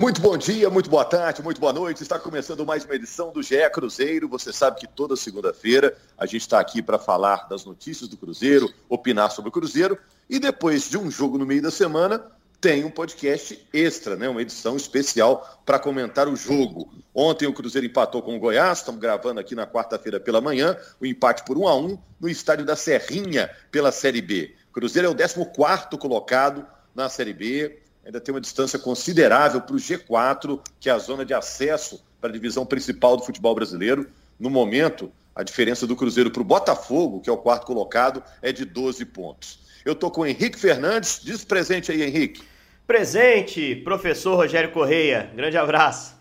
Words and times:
Muito 0.00 0.20
bom 0.20 0.38
dia, 0.38 0.70
muito 0.70 0.88
boa 0.88 1.04
tarde, 1.04 1.42
muito 1.42 1.60
boa 1.60 1.72
noite. 1.72 2.04
Está 2.04 2.20
começando 2.20 2.64
mais 2.64 2.84
uma 2.84 2.94
edição 2.94 3.32
do 3.32 3.42
GE 3.42 3.68
Cruzeiro. 3.72 4.28
Você 4.28 4.52
sabe 4.52 4.78
que 4.78 4.86
toda 4.86 5.16
segunda-feira 5.16 5.96
a 6.16 6.24
gente 6.24 6.42
está 6.42 6.60
aqui 6.60 6.80
para 6.80 7.00
falar 7.00 7.48
das 7.48 7.64
notícias 7.64 8.08
do 8.08 8.16
Cruzeiro, 8.16 8.72
opinar 8.88 9.28
sobre 9.32 9.48
o 9.48 9.52
Cruzeiro 9.52 9.98
e 10.30 10.38
depois 10.38 10.88
de 10.88 10.96
um 10.96 11.10
jogo 11.10 11.36
no 11.36 11.44
meio 11.44 11.60
da 11.60 11.72
semana 11.72 12.24
tem 12.60 12.84
um 12.84 12.90
podcast 12.92 13.66
extra, 13.72 14.14
né? 14.14 14.28
uma 14.28 14.40
edição 14.40 14.76
especial 14.76 15.60
para 15.66 15.80
comentar 15.80 16.28
o 16.28 16.36
jogo. 16.36 16.92
Ontem 17.12 17.48
o 17.48 17.52
Cruzeiro 17.52 17.88
empatou 17.88 18.22
com 18.22 18.36
o 18.36 18.38
Goiás, 18.38 18.78
estamos 18.78 19.00
gravando 19.00 19.40
aqui 19.40 19.56
na 19.56 19.66
quarta-feira 19.66 20.20
pela 20.20 20.40
manhã, 20.40 20.76
o 21.00 21.06
empate 21.06 21.44
por 21.44 21.58
1 21.58 21.66
a 21.66 21.76
1 21.76 21.98
no 22.20 22.28
estádio 22.28 22.64
da 22.64 22.76
Serrinha 22.76 23.50
pela 23.72 23.90
Série 23.90 24.22
B. 24.22 24.54
O 24.70 24.74
Cruzeiro 24.74 25.08
é 25.08 25.10
o 25.10 25.16
14 25.16 25.88
colocado 25.98 26.64
na 26.94 27.08
Série 27.08 27.32
B, 27.32 27.82
ainda 28.04 28.20
tem 28.20 28.34
uma 28.34 28.40
distância 28.40 28.78
considerável 28.78 29.60
para 29.60 29.74
o 29.74 29.78
G4, 29.78 30.60
que 30.80 30.88
é 30.88 30.92
a 30.92 30.98
zona 30.98 31.24
de 31.24 31.34
acesso 31.34 32.02
para 32.20 32.30
a 32.30 32.32
divisão 32.32 32.66
principal 32.66 33.16
do 33.16 33.24
futebol 33.24 33.54
brasileiro. 33.54 34.08
No 34.38 34.50
momento, 34.50 35.12
a 35.34 35.42
diferença 35.42 35.86
do 35.86 35.94
Cruzeiro 35.94 36.30
para 36.30 36.42
o 36.42 36.44
Botafogo, 36.44 37.20
que 37.20 37.30
é 37.30 37.32
o 37.32 37.38
quarto 37.38 37.66
colocado, 37.66 38.22
é 38.42 38.52
de 38.52 38.64
12 38.64 39.04
pontos. 39.06 39.60
Eu 39.84 39.92
estou 39.92 40.10
com 40.10 40.22
o 40.22 40.26
Henrique 40.26 40.58
Fernandes. 40.58 41.20
Diz 41.22 41.44
presente 41.44 41.92
aí, 41.92 42.02
Henrique. 42.02 42.42
Presente, 42.86 43.76
professor 43.76 44.34
Rogério 44.36 44.72
Correia. 44.72 45.30
Grande 45.34 45.56
abraço. 45.56 46.14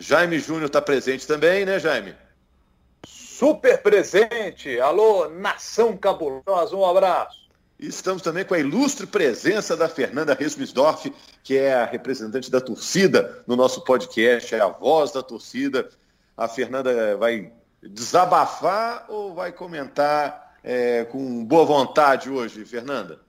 Jaime 0.00 0.38
Júnior 0.38 0.66
está 0.66 0.80
presente 0.80 1.26
também, 1.26 1.64
né, 1.64 1.78
Jaime? 1.78 2.14
Super 3.06 3.82
presente. 3.82 4.78
Alô, 4.80 5.28
nação 5.28 5.96
cabulosa, 5.96 6.76
um 6.76 6.84
abraço. 6.84 7.43
Estamos 7.78 8.22
também 8.22 8.44
com 8.44 8.54
a 8.54 8.58
ilustre 8.58 9.06
presença 9.06 9.76
da 9.76 9.88
Fernanda 9.88 10.34
Resmisdorf, 10.34 11.12
que 11.42 11.56
é 11.56 11.74
a 11.74 11.84
representante 11.84 12.50
da 12.50 12.60
torcida 12.60 13.42
no 13.46 13.56
nosso 13.56 13.82
podcast, 13.82 14.54
é 14.54 14.60
a 14.60 14.68
voz 14.68 15.12
da 15.12 15.22
torcida. 15.22 15.88
A 16.36 16.48
Fernanda 16.48 17.16
vai 17.16 17.52
desabafar 17.82 19.06
ou 19.08 19.34
vai 19.34 19.52
comentar 19.52 20.56
é, 20.62 21.04
com 21.04 21.44
boa 21.44 21.64
vontade 21.64 22.30
hoje, 22.30 22.64
Fernanda? 22.64 23.20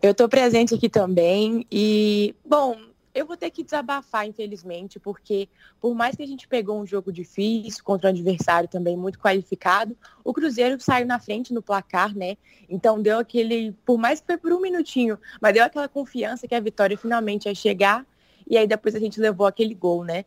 Eu 0.00 0.12
estou 0.12 0.28
presente 0.28 0.74
aqui 0.74 0.88
também 0.88 1.66
e, 1.70 2.34
bom, 2.44 2.76
eu 3.14 3.26
vou 3.26 3.36
ter 3.36 3.50
que 3.50 3.62
desabafar, 3.62 4.26
infelizmente, 4.26 4.98
porque 4.98 5.48
por 5.80 5.94
mais 5.94 6.16
que 6.16 6.22
a 6.22 6.26
gente 6.26 6.48
pegou 6.48 6.80
um 6.80 6.86
jogo 6.86 7.12
difícil 7.12 7.84
contra 7.84 8.08
um 8.08 8.12
adversário 8.12 8.68
também 8.68 8.96
muito 8.96 9.18
qualificado, 9.18 9.96
o 10.24 10.32
Cruzeiro 10.32 10.80
saiu 10.80 11.06
na 11.06 11.18
frente 11.18 11.52
no 11.52 11.62
placar, 11.62 12.16
né? 12.16 12.36
Então 12.68 13.00
deu 13.00 13.18
aquele, 13.18 13.72
por 13.84 13.98
mais 13.98 14.20
que 14.20 14.26
foi 14.26 14.38
por 14.38 14.52
um 14.52 14.60
minutinho, 14.60 15.18
mas 15.40 15.52
deu 15.52 15.64
aquela 15.64 15.88
confiança 15.88 16.48
que 16.48 16.54
a 16.54 16.60
vitória 16.60 16.96
finalmente 16.96 17.46
ia 17.46 17.54
chegar. 17.54 18.06
E 18.48 18.56
aí 18.56 18.66
depois 18.66 18.94
a 18.94 18.98
gente 18.98 19.20
levou 19.20 19.46
aquele 19.46 19.74
gol, 19.74 20.04
né? 20.04 20.24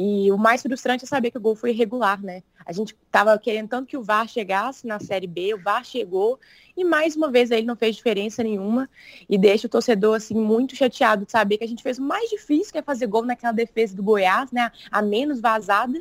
E 0.00 0.30
o 0.30 0.38
mais 0.38 0.62
frustrante 0.62 1.04
é 1.04 1.08
saber 1.08 1.32
que 1.32 1.38
o 1.38 1.40
gol 1.40 1.56
foi 1.56 1.70
irregular, 1.70 2.22
né? 2.22 2.44
A 2.64 2.70
gente 2.70 2.96
estava 3.04 3.36
querendo 3.36 3.68
tanto 3.68 3.88
que 3.88 3.96
o 3.96 4.02
VAR 4.02 4.28
chegasse 4.28 4.86
na 4.86 5.00
Série 5.00 5.26
B, 5.26 5.54
o 5.54 5.60
VAR 5.60 5.84
chegou 5.84 6.38
e 6.76 6.84
mais 6.84 7.16
uma 7.16 7.28
vez 7.28 7.50
ele 7.50 7.66
não 7.66 7.74
fez 7.74 7.96
diferença 7.96 8.40
nenhuma 8.44 8.88
e 9.28 9.36
deixa 9.36 9.66
o 9.66 9.70
torcedor 9.70 10.14
assim 10.14 10.34
muito 10.34 10.76
chateado 10.76 11.24
de 11.24 11.32
saber 11.32 11.58
que 11.58 11.64
a 11.64 11.66
gente 11.66 11.82
fez 11.82 11.98
o 11.98 12.02
mais 12.02 12.30
difícil 12.30 12.70
que 12.70 12.78
é 12.78 12.82
fazer 12.82 13.08
gol 13.08 13.24
naquela 13.24 13.52
defesa 13.52 13.96
do 13.96 14.02
Goiás, 14.04 14.52
né? 14.52 14.70
A 14.88 15.02
menos 15.02 15.40
vazada. 15.40 16.00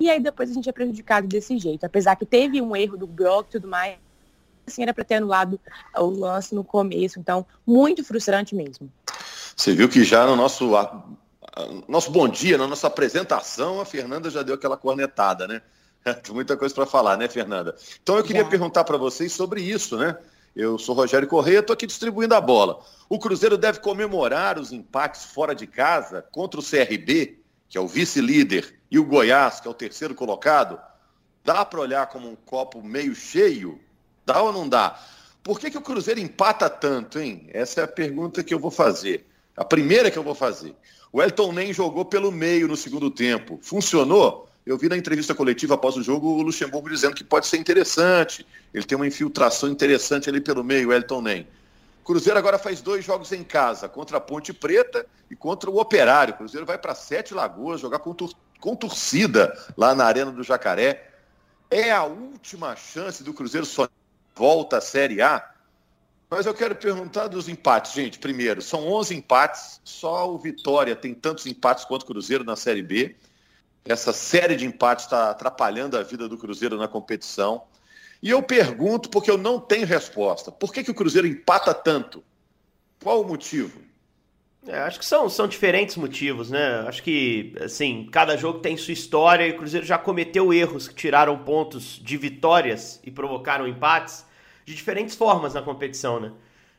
E 0.00 0.10
aí 0.10 0.18
depois 0.18 0.50
a 0.50 0.52
gente 0.52 0.68
é 0.68 0.72
prejudicado 0.72 1.28
desse 1.28 1.56
jeito. 1.56 1.84
Apesar 1.84 2.16
que 2.16 2.26
teve 2.26 2.60
um 2.60 2.74
erro 2.74 2.96
do 2.96 3.06
bloco 3.06 3.48
e 3.50 3.52
tudo 3.52 3.68
mais, 3.68 3.96
assim 4.66 4.82
era 4.82 4.92
para 4.92 5.04
ter 5.04 5.14
anulado 5.14 5.60
o 5.96 6.06
lance 6.06 6.52
no 6.52 6.64
começo. 6.64 7.20
Então, 7.20 7.46
muito 7.64 8.02
frustrante 8.02 8.56
mesmo. 8.56 8.90
Você 9.54 9.72
viu 9.72 9.88
que 9.88 10.02
já 10.02 10.26
no 10.26 10.34
nosso 10.34 10.68
nosso 11.88 12.10
bom 12.10 12.28
dia, 12.28 12.58
na 12.58 12.66
nossa 12.66 12.86
apresentação, 12.86 13.80
a 13.80 13.84
Fernanda 13.84 14.28
já 14.28 14.42
deu 14.42 14.54
aquela 14.54 14.76
cornetada, 14.76 15.48
né? 15.48 15.62
Tem 16.22 16.34
muita 16.34 16.56
coisa 16.56 16.74
para 16.74 16.86
falar, 16.86 17.16
né, 17.16 17.28
Fernanda? 17.28 17.74
Então 18.02 18.16
eu 18.16 18.24
queria 18.24 18.42
já. 18.42 18.48
perguntar 18.48 18.84
para 18.84 18.96
vocês 18.96 19.32
sobre 19.32 19.62
isso, 19.62 19.96
né? 19.96 20.16
Eu 20.54 20.78
sou 20.78 20.94
Rogério 20.94 21.28
Correia, 21.28 21.58
estou 21.58 21.74
aqui 21.74 21.86
distribuindo 21.86 22.34
a 22.34 22.40
bola. 22.40 22.80
O 23.08 23.18
Cruzeiro 23.18 23.58
deve 23.58 23.80
comemorar 23.80 24.58
os 24.58 24.72
empates 24.72 25.24
fora 25.24 25.54
de 25.54 25.66
casa 25.66 26.22
contra 26.30 26.58
o 26.58 26.62
CRB, 26.62 27.38
que 27.68 27.76
é 27.76 27.80
o 27.80 27.86
vice-líder, 27.86 28.78
e 28.90 28.98
o 28.98 29.04
Goiás, 29.04 29.60
que 29.60 29.68
é 29.68 29.70
o 29.70 29.74
terceiro 29.74 30.14
colocado. 30.14 30.80
Dá 31.44 31.64
para 31.64 31.80
olhar 31.80 32.06
como 32.06 32.30
um 32.30 32.36
copo 32.36 32.82
meio 32.82 33.14
cheio? 33.14 33.78
Dá 34.24 34.40
ou 34.40 34.52
não 34.52 34.68
dá? 34.68 34.98
Por 35.42 35.60
que, 35.60 35.70
que 35.70 35.78
o 35.78 35.82
Cruzeiro 35.82 36.20
empata 36.20 36.68
tanto, 36.70 37.18
hein? 37.18 37.48
Essa 37.52 37.82
é 37.82 37.84
a 37.84 37.88
pergunta 37.88 38.42
que 38.42 38.54
eu 38.54 38.58
vou 38.58 38.70
fazer. 38.70 39.26
A 39.56 39.64
primeira 39.64 40.10
que 40.10 40.18
eu 40.18 40.24
vou 40.24 40.34
fazer. 40.34 40.74
O 41.16 41.22
Elton 41.22 41.50
Nem 41.50 41.72
jogou 41.72 42.04
pelo 42.04 42.30
meio 42.30 42.68
no 42.68 42.76
segundo 42.76 43.10
tempo. 43.10 43.58
Funcionou? 43.62 44.50
Eu 44.66 44.76
vi 44.76 44.86
na 44.86 44.98
entrevista 44.98 45.34
coletiva 45.34 45.72
após 45.72 45.96
o 45.96 46.02
jogo 46.02 46.28
o 46.28 46.42
Luxemburgo 46.42 46.90
dizendo 46.90 47.14
que 47.14 47.24
pode 47.24 47.46
ser 47.46 47.56
interessante. 47.56 48.46
Ele 48.74 48.84
tem 48.84 48.96
uma 48.96 49.06
infiltração 49.06 49.70
interessante 49.70 50.28
ali 50.28 50.42
pelo 50.42 50.62
meio, 50.62 50.90
o 50.90 50.92
Elton 50.92 51.22
Nem. 51.22 51.48
Cruzeiro 52.04 52.38
agora 52.38 52.58
faz 52.58 52.82
dois 52.82 53.02
jogos 53.02 53.32
em 53.32 53.42
casa, 53.42 53.88
contra 53.88 54.18
a 54.18 54.20
Ponte 54.20 54.52
Preta 54.52 55.06
e 55.30 55.34
contra 55.34 55.70
o 55.70 55.78
Operário. 55.80 56.34
O 56.34 56.36
Cruzeiro 56.36 56.66
vai 56.66 56.76
para 56.76 56.94
Sete 56.94 57.32
Lagoas 57.32 57.80
jogar 57.80 58.00
com, 58.00 58.14
com 58.60 58.76
torcida 58.76 59.56
lá 59.74 59.94
na 59.94 60.04
Arena 60.04 60.30
do 60.30 60.42
Jacaré. 60.42 61.12
É 61.70 61.90
a 61.90 62.04
última 62.04 62.76
chance 62.76 63.24
do 63.24 63.32
Cruzeiro 63.32 63.64
só 63.64 63.88
volta 64.34 64.76
à 64.76 64.80
Série 64.82 65.22
A? 65.22 65.42
Mas 66.28 66.44
eu 66.44 66.54
quero 66.54 66.74
perguntar 66.74 67.28
dos 67.28 67.48
empates, 67.48 67.92
gente. 67.92 68.18
Primeiro, 68.18 68.60
são 68.60 68.88
11 68.88 69.14
empates, 69.14 69.80
só 69.84 70.28
o 70.32 70.38
Vitória 70.38 70.96
tem 70.96 71.14
tantos 71.14 71.46
empates 71.46 71.84
quanto 71.84 72.02
o 72.02 72.06
Cruzeiro 72.06 72.42
na 72.42 72.56
Série 72.56 72.82
B. 72.82 73.14
Essa 73.84 74.12
série 74.12 74.56
de 74.56 74.66
empates 74.66 75.04
está 75.04 75.30
atrapalhando 75.30 75.96
a 75.96 76.02
vida 76.02 76.28
do 76.28 76.36
Cruzeiro 76.36 76.76
na 76.76 76.88
competição. 76.88 77.62
E 78.20 78.30
eu 78.30 78.42
pergunto, 78.42 79.08
porque 79.08 79.30
eu 79.30 79.38
não 79.38 79.60
tenho 79.60 79.86
resposta, 79.86 80.50
por 80.50 80.72
que, 80.72 80.82
que 80.82 80.90
o 80.90 80.94
Cruzeiro 80.94 81.28
empata 81.28 81.72
tanto? 81.72 82.24
Qual 83.00 83.20
o 83.20 83.28
motivo? 83.28 83.80
É, 84.66 84.80
acho 84.80 84.98
que 84.98 85.06
são, 85.06 85.28
são 85.28 85.46
diferentes 85.46 85.94
motivos, 85.96 86.50
né? 86.50 86.80
Acho 86.88 87.00
que, 87.04 87.54
assim, 87.60 88.08
cada 88.10 88.36
jogo 88.36 88.58
tem 88.58 88.76
sua 88.76 88.92
história 88.92 89.46
e 89.46 89.52
o 89.52 89.56
Cruzeiro 89.56 89.86
já 89.86 89.96
cometeu 89.96 90.52
erros 90.52 90.88
que 90.88 90.94
tiraram 90.94 91.38
pontos 91.38 92.00
de 92.02 92.16
vitórias 92.16 93.00
e 93.04 93.12
provocaram 93.12 93.68
empates 93.68 94.24
de 94.66 94.74
diferentes 94.74 95.14
formas 95.14 95.54
na 95.54 95.62
competição, 95.62 96.18
né? 96.18 96.32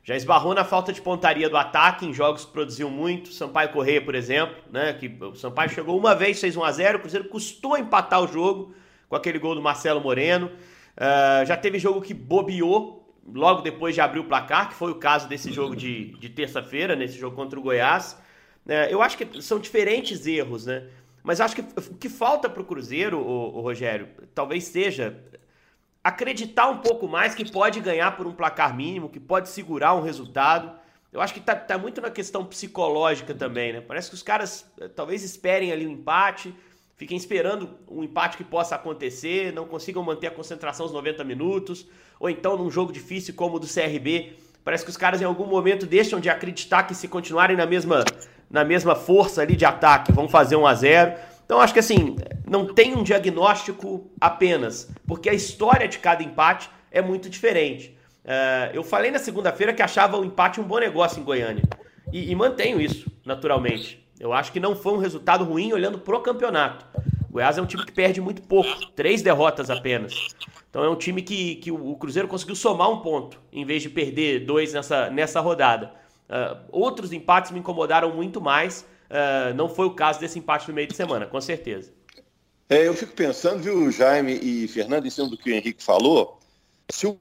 Já 0.04 0.16
esbarrou 0.16 0.54
na 0.54 0.64
falta 0.64 0.94
de 0.94 1.02
pontaria 1.02 1.50
do 1.50 1.58
ataque 1.58 2.06
em 2.06 2.14
jogos 2.14 2.46
que 2.46 2.52
produziam 2.52 2.90
muito. 2.90 3.32
Sampaio 3.34 3.70
Correia, 3.70 4.02
por 4.02 4.14
exemplo, 4.14 4.56
né? 4.72 4.94
Que 4.94 5.08
o 5.22 5.36
Sampaio 5.36 5.70
chegou 5.70 5.98
uma 5.98 6.14
vez, 6.14 6.40
fez 6.40 6.56
1 6.56 6.64
a 6.64 6.72
0 6.72 6.98
o 6.98 7.02
Cruzeiro 7.02 7.30
custou 7.30 7.78
empatar 7.78 8.22
o 8.22 8.28
jogo 8.28 8.76
com 9.10 9.16
aquele 9.16 9.40
gol 9.40 9.56
do 9.56 9.62
Marcelo 9.62 10.02
Moreno. 10.02 10.48
Uh, 10.48 11.46
já 11.46 11.56
teve 11.56 11.80
jogo 11.80 12.02
que 12.02 12.14
bobeou 12.14 13.06
logo 13.34 13.62
depois 13.62 13.96
de 13.96 14.02
abrir 14.02 14.20
o 14.20 14.26
placar, 14.26 14.70
que 14.70 14.76
foi 14.76 14.92
o 14.92 14.96
caso 14.96 15.28
desse 15.28 15.52
jogo 15.52 15.76
de, 15.76 16.12
de 16.20 16.30
terça-feira, 16.30 16.96
nesse 16.96 17.18
jogo 17.18 17.36
contra 17.36 17.58
o 17.58 17.62
Goiás. 17.62 18.18
Uh, 18.66 18.90
eu 18.90 19.02
acho 19.02 19.18
que 19.18 19.42
são 19.42 19.60
diferentes 19.60 20.28
erros, 20.28 20.66
né? 20.66 20.88
Mas 21.24 21.40
acho 21.42 21.56
que 21.56 21.62
o 21.62 21.96
que 21.96 22.10
falta 22.10 22.50
para 22.50 22.62
o 22.62 22.66
Cruzeiro, 22.66 23.20
o 23.20 23.60
Rogério, 23.60 24.08
talvez 24.34 24.64
seja 24.66 25.22
acreditar 26.08 26.70
um 26.70 26.78
pouco 26.78 27.06
mais 27.06 27.36
que 27.36 27.52
pode 27.52 27.82
ganhar 27.82 28.16
por 28.16 28.26
um 28.26 28.32
placar 28.32 28.74
mínimo, 28.74 29.10
que 29.10 29.20
pode 29.20 29.50
segurar 29.50 29.94
um 29.94 30.02
resultado. 30.02 30.72
Eu 31.12 31.20
acho 31.20 31.34
que 31.34 31.42
tá, 31.42 31.54
tá 31.54 31.78
muito 31.78 32.00
na 32.00 32.10
questão 32.10 32.46
psicológica 32.46 33.34
também, 33.34 33.74
né? 33.74 33.82
Parece 33.82 34.08
que 34.08 34.16
os 34.16 34.24
caras 34.24 34.66
eh, 34.80 34.88
talvez 34.88 35.22
esperem 35.22 35.70
ali 35.70 35.86
um 35.86 35.92
empate, 35.92 36.56
fiquem 36.96 37.18
esperando 37.18 37.70
um 37.90 38.06
empate 38.06 38.38
que 38.38 38.44
possa 38.46 38.76
acontecer, 38.76 39.52
não 39.52 39.66
consigam 39.66 40.02
manter 40.02 40.28
a 40.28 40.32
concentração 40.32 40.86
os 40.86 40.94
90 40.94 41.26
minutos, 41.26 41.86
ou 42.18 42.30
então 42.30 42.56
num 42.56 42.72
jogo 42.72 42.94
difícil 42.94 43.34
como 43.34 43.58
o 43.58 43.60
do 43.60 43.68
CRB, 43.68 44.34
parece 44.64 44.86
que 44.86 44.90
os 44.90 44.98
caras 44.98 45.22
em 45.22 45.26
algum 45.26 45.46
momento 45.46 45.86
deixam 45.86 46.22
de 46.22 46.30
acreditar 46.30 46.84
que 46.84 46.96
se 46.96 47.10
continuarem 47.10 47.58
na 47.58 47.66
mesma, 47.66 48.06
na 48.50 48.64
mesma 48.64 48.96
força 48.96 49.42
ali 49.42 49.58
de 49.58 49.66
ataque, 49.66 50.14
vão 50.14 50.30
fazer 50.30 50.56
1 50.56 50.68
a 50.68 50.74
0 50.74 51.37
então 51.48 51.62
acho 51.62 51.72
que 51.72 51.80
assim, 51.80 52.18
não 52.46 52.66
tem 52.66 52.94
um 52.94 53.04
diagnóstico 53.04 54.12
apenas, 54.20 54.92
porque 55.08 55.30
a 55.30 55.34
história 55.34 55.88
de 55.88 55.98
cada 55.98 56.22
empate 56.22 56.70
é 56.92 57.02
muito 57.02 57.30
diferente. 57.30 57.98
Uh, 58.26 58.76
eu 58.76 58.84
falei 58.84 59.12
na 59.12 59.18
segunda-feira 59.18 59.74
que 59.74 59.82
achava 59.82 60.18
o 60.18 60.26
empate 60.26 60.60
um 60.60 60.64
bom 60.66 60.78
negócio 60.78 61.22
em 61.22 61.24
Goiânia. 61.24 61.64
E, 62.12 62.30
e, 62.30 62.36
mantenho 62.36 62.82
isso, 62.82 63.10
naturalmente. 63.26 64.06
Eu 64.20 64.34
acho 64.34 64.52
que 64.52 64.60
não 64.60 64.76
foi 64.76 64.92
um 64.92 64.98
resultado 64.98 65.46
ruim 65.46 65.72
olhando 65.72 66.00
pro 66.00 66.20
campeonato. 66.20 66.86
O 67.30 67.34
Goiás 67.34 67.58
é 67.58 67.62
um 67.62 67.66
time 67.66 67.86
que 67.86 67.94
perde 67.94 68.20
muito 68.20 68.42
pouco, 68.42 68.88
três 68.88 69.22
derrotas 69.22 69.70
apenas. 69.70 70.14
Então 70.70 70.84
é 70.84 70.90
um 70.90 70.96
time 70.98 71.22
que, 71.22 71.56
que 71.56 71.72
o 71.72 71.96
Cruzeiro 71.96 72.28
conseguiu 72.28 72.56
somar 72.56 72.90
um 72.92 73.00
ponto, 73.00 73.40
em 73.54 73.64
vez 73.64 73.82
de 73.82 73.90
perder 73.90 74.46
dois 74.46 74.74
nessa, 74.74 75.10
nessa 75.10 75.40
rodada. 75.40 75.94
Uh, 76.30 76.58
outros 76.70 77.14
empates 77.14 77.52
me 77.52 77.60
incomodaram 77.60 78.14
muito 78.14 78.42
mais, 78.42 78.86
Uh, 79.10 79.54
não 79.56 79.70
foi 79.70 79.86
o 79.86 79.92
caso 79.92 80.20
desse 80.20 80.38
empate 80.40 80.68
no 80.68 80.74
meio 80.74 80.88
de 80.88 80.96
semana, 80.96 81.26
com 81.26 81.40
certeza. 81.40 81.92
É, 82.70 82.88
eu 82.88 82.94
fico 82.94 83.14
pensando, 83.14 83.64
viu, 83.64 83.90
Jaime 83.92 84.34
e 84.42 84.68
Fernando, 84.68 85.06
em 85.06 85.10
cima 85.10 85.30
do 85.30 85.38
que 85.38 85.50
o 85.50 85.54
Henrique 85.54 85.82
falou, 85.82 86.40
se 86.90 87.08
o, 87.08 87.18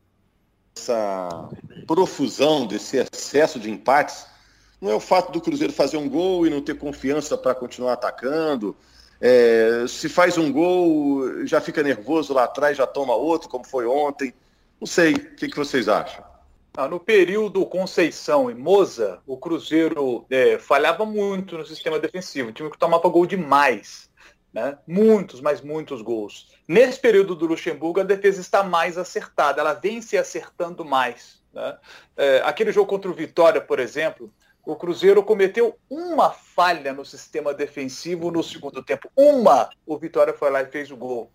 essa 0.76 1.48
profusão 1.86 2.66
desse 2.66 2.98
excesso 2.98 3.58
de 3.58 3.70
empates 3.70 4.26
Não 4.80 4.90
é 4.90 4.94
o 4.94 5.00
fato 5.00 5.32
do 5.32 5.40
Cruzeiro 5.40 5.72
fazer 5.72 5.96
um 5.96 6.08
gol 6.08 6.46
e 6.46 6.50
não 6.50 6.60
ter 6.60 6.76
confiança 6.76 7.38
para 7.38 7.54
continuar 7.54 7.94
atacando. 7.94 8.76
É, 9.18 9.86
se 9.88 10.08
faz 10.08 10.36
um 10.36 10.52
gol, 10.52 11.46
já 11.46 11.60
fica 11.62 11.82
nervoso 11.82 12.34
lá 12.34 12.44
atrás, 12.44 12.76
já 12.76 12.86
toma 12.86 13.14
outro, 13.14 13.48
como 13.48 13.64
foi 13.64 13.86
ontem. 13.86 14.34
Não 14.78 14.86
sei, 14.86 15.14
o 15.14 15.34
que, 15.36 15.48
que 15.48 15.56
vocês 15.56 15.88
acham? 15.88 16.22
Ah, 16.76 16.86
no 16.86 17.00
período 17.00 17.64
Conceição 17.64 18.50
e 18.50 18.54
Moza, 18.54 19.22
o 19.26 19.38
Cruzeiro 19.38 20.26
é, 20.28 20.58
falhava 20.58 21.06
muito 21.06 21.56
no 21.56 21.64
sistema 21.64 21.98
defensivo. 21.98 22.50
O 22.50 22.52
time 22.52 22.70
que 22.70 22.78
tomava 22.78 23.08
gol 23.08 23.24
demais. 23.24 24.10
Né? 24.52 24.76
Muitos, 24.86 25.40
mas 25.40 25.62
muitos 25.62 26.02
gols. 26.02 26.48
Nesse 26.68 27.00
período 27.00 27.34
do 27.34 27.46
Luxemburgo, 27.46 28.00
a 28.00 28.04
defesa 28.04 28.42
está 28.42 28.62
mais 28.62 28.98
acertada. 28.98 29.60
Ela 29.60 29.72
vem 29.72 30.02
se 30.02 30.18
acertando 30.18 30.84
mais. 30.84 31.42
Né? 31.50 31.78
É, 32.14 32.42
aquele 32.44 32.70
jogo 32.72 32.90
contra 32.90 33.10
o 33.10 33.14
Vitória, 33.14 33.60
por 33.60 33.80
exemplo, 33.80 34.30
o 34.62 34.76
Cruzeiro 34.76 35.22
cometeu 35.22 35.78
uma 35.88 36.30
falha 36.30 36.92
no 36.92 37.06
sistema 37.06 37.54
defensivo 37.54 38.30
no 38.30 38.42
segundo 38.42 38.82
tempo. 38.82 39.10
Uma! 39.16 39.70
O 39.86 39.96
Vitória 39.96 40.34
foi 40.34 40.50
lá 40.50 40.60
e 40.60 40.66
fez 40.66 40.90
o 40.90 40.96
gol. 40.96 41.30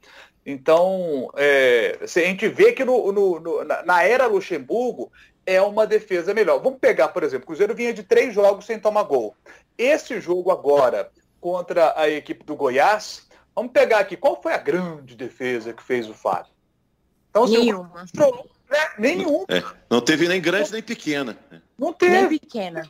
Então, 0.45 1.29
é, 1.35 1.99
a 2.01 2.07
gente 2.07 2.47
vê 2.47 2.73
que 2.73 2.83
no, 2.83 3.11
no, 3.11 3.39
no, 3.39 3.63
na 3.63 4.03
era 4.03 4.25
Luxemburgo 4.25 5.11
é 5.45 5.61
uma 5.61 5.87
defesa 5.87 6.33
melhor. 6.33 6.61
Vamos 6.61 6.79
pegar, 6.79 7.09
por 7.09 7.23
exemplo, 7.23 7.43
o 7.43 7.47
Cruzeiro 7.47 7.75
vinha 7.75 7.93
de 7.93 8.03
três 8.03 8.33
jogos 8.33 8.65
sem 8.65 8.79
tomar 8.79 9.03
gol. 9.03 9.35
Esse 9.77 10.19
jogo 10.19 10.51
agora 10.51 11.09
contra 11.39 11.99
a 11.99 12.09
equipe 12.09 12.43
do 12.43 12.55
Goiás, 12.55 13.27
vamos 13.55 13.71
pegar 13.71 13.99
aqui, 13.99 14.15
qual 14.15 14.41
foi 14.41 14.53
a 14.53 14.57
grande 14.57 15.15
defesa 15.15 15.73
que 15.73 15.81
fez 15.81 16.07
o 16.07 16.13
Fábio? 16.13 16.51
Então, 17.29 17.45
Nenhuma. 17.47 18.05
Cruzeiro, 18.13 18.49
né, 18.69 18.89
nenhum. 18.99 19.45
É, 19.47 19.63
não 19.89 20.01
teve 20.01 20.27
nem 20.27 20.41
grande 20.41 20.71
nem 20.71 20.83
pequena. 20.83 21.37
Não 21.77 21.91
teve. 21.93 22.13
Nem 22.13 22.39
pequena 22.39 22.89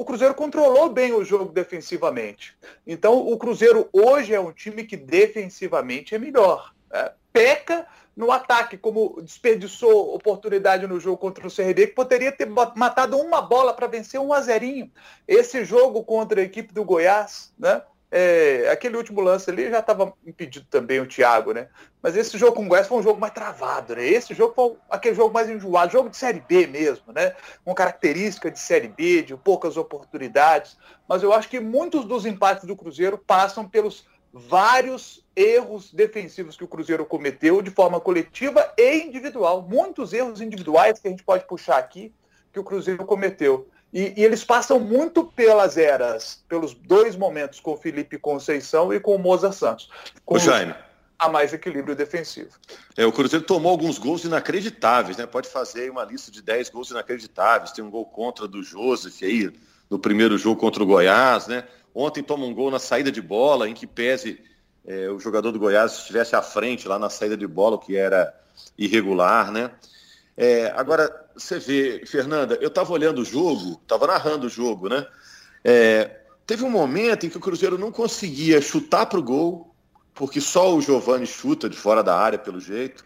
o 0.00 0.04
Cruzeiro 0.04 0.34
controlou 0.34 0.88
bem 0.88 1.12
o 1.12 1.22
jogo 1.22 1.52
defensivamente. 1.52 2.56
Então, 2.86 3.18
o 3.18 3.36
Cruzeiro 3.36 3.86
hoje 3.92 4.32
é 4.32 4.40
um 4.40 4.50
time 4.50 4.82
que 4.84 4.96
defensivamente 4.96 6.14
é 6.14 6.18
melhor. 6.18 6.72
É, 6.90 7.12
peca 7.30 7.86
no 8.20 8.30
ataque, 8.30 8.76
como 8.76 9.20
desperdiçou 9.22 10.14
oportunidade 10.14 10.86
no 10.86 11.00
jogo 11.00 11.16
contra 11.16 11.46
o 11.46 11.50
CRB, 11.50 11.88
que 11.88 11.94
poderia 11.94 12.30
ter 12.30 12.46
matado 12.46 13.16
uma 13.18 13.40
bola 13.40 13.72
para 13.72 13.86
vencer 13.86 14.20
um 14.20 14.32
a. 14.34 14.92
Esse 15.26 15.64
jogo 15.64 16.04
contra 16.04 16.40
a 16.40 16.44
equipe 16.44 16.72
do 16.74 16.84
Goiás, 16.84 17.52
né? 17.58 17.82
É, 18.12 18.68
aquele 18.70 18.96
último 18.96 19.20
lance 19.20 19.48
ali 19.48 19.70
já 19.70 19.78
estava 19.78 20.12
impedido 20.26 20.66
também 20.68 21.00
o 21.00 21.06
Thiago, 21.06 21.52
né? 21.52 21.68
Mas 22.02 22.16
esse 22.16 22.36
jogo 22.36 22.56
com 22.56 22.66
o 22.66 22.68
Goiás 22.68 22.88
foi 22.88 22.98
um 22.98 23.02
jogo 23.02 23.20
mais 23.20 23.32
travado, 23.32 23.94
né? 23.94 24.04
Esse 24.04 24.34
jogo 24.34 24.52
foi 24.52 24.76
aquele 24.90 25.14
jogo 25.14 25.32
mais 25.32 25.48
enjoado, 25.48 25.92
jogo 25.92 26.10
de 26.10 26.16
Série 26.16 26.40
B 26.40 26.66
mesmo, 26.66 27.12
né? 27.14 27.34
Com 27.64 27.72
característica 27.72 28.50
de 28.50 28.58
Série 28.58 28.88
B, 28.88 29.22
de 29.22 29.36
poucas 29.36 29.76
oportunidades. 29.76 30.76
Mas 31.08 31.22
eu 31.22 31.32
acho 31.32 31.48
que 31.48 31.60
muitos 31.60 32.04
dos 32.04 32.26
empates 32.26 32.64
do 32.64 32.76
Cruzeiro 32.76 33.16
passam 33.16 33.66
pelos 33.66 34.04
vários 34.32 35.19
erros 35.34 35.92
defensivos 35.92 36.56
que 36.56 36.64
o 36.64 36.68
Cruzeiro 36.68 37.04
cometeu 37.04 37.62
de 37.62 37.70
forma 37.70 38.00
coletiva 38.00 38.72
e 38.76 38.98
individual. 38.98 39.62
Muitos 39.62 40.12
erros 40.12 40.40
individuais 40.40 40.98
que 40.98 41.08
a 41.08 41.10
gente 41.10 41.22
pode 41.22 41.46
puxar 41.46 41.78
aqui 41.78 42.12
que 42.52 42.58
o 42.58 42.64
Cruzeiro 42.64 43.04
cometeu. 43.04 43.68
E, 43.92 44.14
e, 44.16 44.24
eles 44.24 44.44
passam 44.44 44.78
muito 44.78 45.24
pelas 45.24 45.76
eras, 45.76 46.44
pelos 46.48 46.74
dois 46.74 47.16
momentos 47.16 47.58
com 47.58 47.72
o 47.72 47.76
Felipe 47.76 48.18
Conceição 48.18 48.92
e 48.92 49.00
com 49.00 49.14
o 49.14 49.18
Moza 49.18 49.50
Santos. 49.50 49.88
Com 50.24 50.36
o 50.36 50.38
Jaime. 50.38 50.74
A 51.18 51.28
mais 51.28 51.52
equilíbrio 51.52 51.94
defensivo. 51.94 52.50
É, 52.96 53.04
o 53.04 53.12
Cruzeiro 53.12 53.44
tomou 53.44 53.72
alguns 53.72 53.98
gols 53.98 54.24
inacreditáveis, 54.24 55.16
né? 55.16 55.26
Pode 55.26 55.48
fazer 55.48 55.90
uma 55.90 56.04
lista 56.04 56.30
de 56.30 56.40
10 56.40 56.70
gols 56.70 56.90
inacreditáveis. 56.90 57.72
Tem 57.72 57.84
um 57.84 57.90
gol 57.90 58.06
contra 58.06 58.48
do 58.48 58.62
Joseph 58.62 59.22
aí, 59.22 59.52
no 59.90 59.98
primeiro 59.98 60.38
jogo 60.38 60.58
contra 60.58 60.82
o 60.82 60.86
Goiás, 60.86 61.46
né? 61.46 61.64
Ontem 61.94 62.22
toma 62.22 62.46
um 62.46 62.54
gol 62.54 62.70
na 62.70 62.78
saída 62.78 63.10
de 63.10 63.20
bola, 63.20 63.68
em 63.68 63.74
que 63.74 63.86
pese 63.86 64.40
é, 64.90 65.08
o 65.08 65.20
jogador 65.20 65.52
do 65.52 65.58
Goiás 65.58 65.98
estivesse 65.98 66.34
à 66.34 66.42
frente 66.42 66.88
lá 66.88 66.98
na 66.98 67.08
saída 67.08 67.36
de 67.36 67.46
bola, 67.46 67.76
o 67.76 67.78
que 67.78 67.96
era 67.96 68.34
irregular, 68.76 69.52
né? 69.52 69.70
É, 70.36 70.72
agora, 70.74 71.28
você 71.36 71.60
vê, 71.60 72.04
Fernanda, 72.04 72.58
eu 72.60 72.66
estava 72.66 72.92
olhando 72.92 73.20
o 73.20 73.24
jogo, 73.24 73.80
estava 73.80 74.08
narrando 74.08 74.48
o 74.48 74.50
jogo, 74.50 74.88
né? 74.88 75.06
É, 75.62 76.22
teve 76.44 76.64
um 76.64 76.70
momento 76.70 77.24
em 77.24 77.30
que 77.30 77.36
o 77.36 77.40
Cruzeiro 77.40 77.78
não 77.78 77.92
conseguia 77.92 78.60
chutar 78.60 79.06
para 79.06 79.20
o 79.20 79.22
gol, 79.22 79.72
porque 80.12 80.40
só 80.40 80.74
o 80.74 80.80
Giovani 80.80 81.24
chuta 81.24 81.68
de 81.68 81.76
fora 81.76 82.02
da 82.02 82.16
área, 82.16 82.38
pelo 82.38 82.58
jeito. 82.58 83.04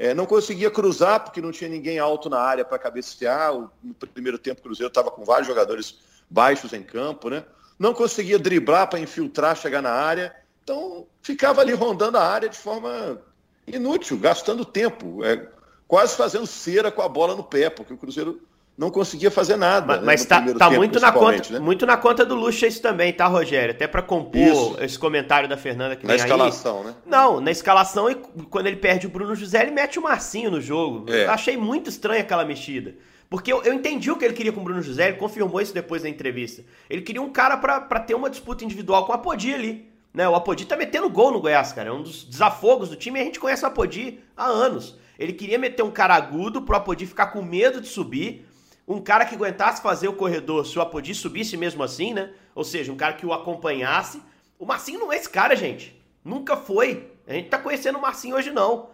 É, 0.00 0.12
não 0.12 0.26
conseguia 0.26 0.70
cruzar, 0.70 1.20
porque 1.22 1.40
não 1.40 1.52
tinha 1.52 1.70
ninguém 1.70 2.00
alto 2.00 2.28
na 2.28 2.40
área 2.40 2.64
para 2.64 2.78
cabecear. 2.78 3.52
No 3.54 3.94
primeiro 4.12 4.38
tempo, 4.38 4.58
o 4.58 4.62
Cruzeiro 4.64 4.88
estava 4.88 5.12
com 5.12 5.24
vários 5.24 5.46
jogadores 5.46 5.98
baixos 6.28 6.72
em 6.72 6.82
campo, 6.82 7.30
né? 7.30 7.44
Não 7.78 7.94
conseguia 7.94 8.38
driblar 8.38 8.88
para 8.88 8.98
infiltrar, 8.98 9.54
chegar 9.54 9.80
na 9.80 9.92
área. 9.92 10.39
Então, 10.70 11.04
ficava 11.20 11.60
ali 11.60 11.74
rondando 11.74 12.16
a 12.16 12.24
área 12.24 12.48
de 12.48 12.56
forma 12.56 13.20
inútil, 13.66 14.16
gastando 14.16 14.64
tempo. 14.64 15.24
É, 15.24 15.48
quase 15.88 16.16
fazendo 16.16 16.46
cera 16.46 16.92
com 16.92 17.02
a 17.02 17.08
bola 17.08 17.34
no 17.34 17.42
pé, 17.42 17.68
porque 17.68 17.92
o 17.92 17.96
Cruzeiro 17.96 18.40
não 18.78 18.88
conseguia 18.88 19.32
fazer 19.32 19.56
nada. 19.56 19.84
Mas, 19.84 19.98
né, 19.98 20.06
mas 20.06 20.24
tá, 20.24 20.40
tá 20.40 20.68
tempo, 20.68 20.76
muito, 20.76 21.00
na 21.00 21.10
conta, 21.10 21.52
né? 21.52 21.58
muito 21.58 21.84
na 21.84 21.96
conta 21.96 22.24
do 22.24 22.36
Lucha 22.36 22.68
isso 22.68 22.80
também, 22.80 23.12
tá, 23.12 23.26
Rogério? 23.26 23.74
Até 23.74 23.88
para 23.88 24.00
compor 24.00 24.40
isso. 24.40 24.76
esse 24.80 24.96
comentário 24.96 25.48
da 25.48 25.56
Fernanda 25.56 25.96
que 25.96 26.06
na 26.06 26.14
vem 26.14 26.22
escalação, 26.22 26.78
aí. 26.82 26.86
né? 26.86 26.94
Não, 27.04 27.40
na 27.40 27.50
escalação, 27.50 28.08
e 28.08 28.14
quando 28.48 28.68
ele 28.68 28.76
perde 28.76 29.08
o 29.08 29.10
Bruno 29.10 29.34
José, 29.34 29.62
ele 29.62 29.72
mete 29.72 29.98
o 29.98 30.02
Marcinho 30.02 30.52
no 30.52 30.60
jogo. 30.60 31.12
É. 31.12 31.24
Eu 31.24 31.32
achei 31.32 31.56
muito 31.56 31.90
estranha 31.90 32.20
aquela 32.20 32.44
mexida. 32.44 32.94
Porque 33.28 33.52
eu, 33.52 33.60
eu, 33.64 33.74
entendi 33.74 34.08
o 34.08 34.16
que 34.16 34.24
ele 34.24 34.34
queria 34.34 34.52
com 34.52 34.60
o 34.60 34.64
Bruno 34.64 34.82
José, 34.82 35.08
ele 35.08 35.16
confirmou 35.16 35.60
isso 35.60 35.74
depois 35.74 36.02
da 36.02 36.08
entrevista. 36.08 36.62
Ele 36.88 37.02
queria 37.02 37.22
um 37.22 37.30
cara 37.30 37.56
para 37.56 38.00
ter 38.00 38.14
uma 38.14 38.30
disputa 38.30 38.64
individual 38.64 39.04
com 39.04 39.12
o 39.12 39.14
Apodi 39.16 39.52
ali. 39.52 39.89
Né? 40.12 40.28
O 40.28 40.34
Apodi 40.34 40.64
tá 40.64 40.76
metendo 40.76 41.08
gol 41.08 41.30
no 41.30 41.40
Goiás, 41.40 41.72
cara. 41.72 41.88
É 41.88 41.92
um 41.92 42.02
dos 42.02 42.24
desafogos 42.24 42.88
do 42.88 42.96
time 42.96 43.18
e 43.18 43.22
a 43.22 43.24
gente 43.24 43.40
conhece 43.40 43.64
o 43.64 43.68
Apodi 43.68 44.20
há 44.36 44.46
anos. 44.46 44.96
Ele 45.18 45.32
queria 45.32 45.58
meter 45.58 45.82
um 45.82 45.90
cara 45.90 46.14
agudo 46.14 46.62
pro 46.62 46.76
Apodi 46.76 47.06
ficar 47.06 47.28
com 47.28 47.42
medo 47.42 47.80
de 47.80 47.88
subir. 47.88 48.46
Um 48.88 49.00
cara 49.00 49.24
que 49.24 49.34
aguentasse 49.34 49.80
fazer 49.80 50.08
o 50.08 50.14
corredor 50.14 50.66
se 50.66 50.78
o 50.78 50.82
Apodi 50.82 51.14
subisse 51.14 51.56
mesmo 51.56 51.82
assim, 51.82 52.12
né? 52.12 52.32
Ou 52.54 52.64
seja, 52.64 52.92
um 52.92 52.96
cara 52.96 53.14
que 53.14 53.24
o 53.24 53.32
acompanhasse. 53.32 54.20
O 54.58 54.66
Marcinho 54.66 54.98
não 54.98 55.12
é 55.12 55.16
esse 55.16 55.30
cara, 55.30 55.54
gente. 55.54 55.98
Nunca 56.24 56.56
foi. 56.56 57.12
A 57.26 57.32
gente 57.32 57.48
tá 57.48 57.58
conhecendo 57.58 57.98
o 57.98 58.02
Marcinho 58.02 58.36
hoje, 58.36 58.50
não. 58.50 58.89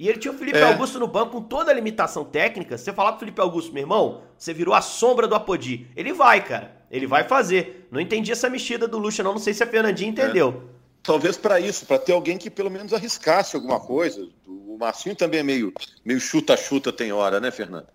E 0.00 0.08
ele 0.08 0.16
tinha 0.16 0.32
o 0.32 0.38
Felipe 0.38 0.56
é. 0.56 0.62
Augusto 0.62 0.98
no 0.98 1.06
banco 1.06 1.32
com 1.32 1.42
toda 1.42 1.70
a 1.70 1.74
limitação 1.74 2.24
técnica. 2.24 2.78
Você 2.78 2.90
falar 2.90 3.12
pro 3.12 3.20
Felipe 3.20 3.38
Augusto, 3.38 3.70
meu 3.70 3.82
irmão, 3.82 4.22
você 4.34 4.54
virou 4.54 4.72
a 4.72 4.80
sombra 4.80 5.28
do 5.28 5.34
Apodi. 5.34 5.88
Ele 5.94 6.10
vai, 6.14 6.42
cara. 6.42 6.74
Ele 6.90 7.06
vai 7.06 7.24
fazer. 7.24 7.86
Não 7.90 8.00
entendi 8.00 8.32
essa 8.32 8.48
mexida 8.48 8.88
do 8.88 8.96
Lucha, 8.96 9.22
não. 9.22 9.32
Não 9.32 9.38
sei 9.38 9.52
se 9.52 9.62
a 9.62 9.66
Fernandinha 9.66 10.08
entendeu. 10.08 10.64
É. 10.66 10.80
Talvez 11.02 11.36
para 11.36 11.60
isso, 11.60 11.84
para 11.84 11.98
ter 11.98 12.12
alguém 12.12 12.38
que 12.38 12.48
pelo 12.48 12.70
menos 12.70 12.94
arriscasse 12.94 13.54
alguma 13.54 13.78
coisa. 13.78 14.26
O 14.46 14.78
Marcinho 14.80 15.14
também 15.14 15.40
é 15.40 15.42
meio 15.42 15.70
meio 16.02 16.18
chuta-chuta 16.18 16.90
tem 16.90 17.12
hora, 17.12 17.38
né, 17.38 17.50
Fernanda? 17.50 17.88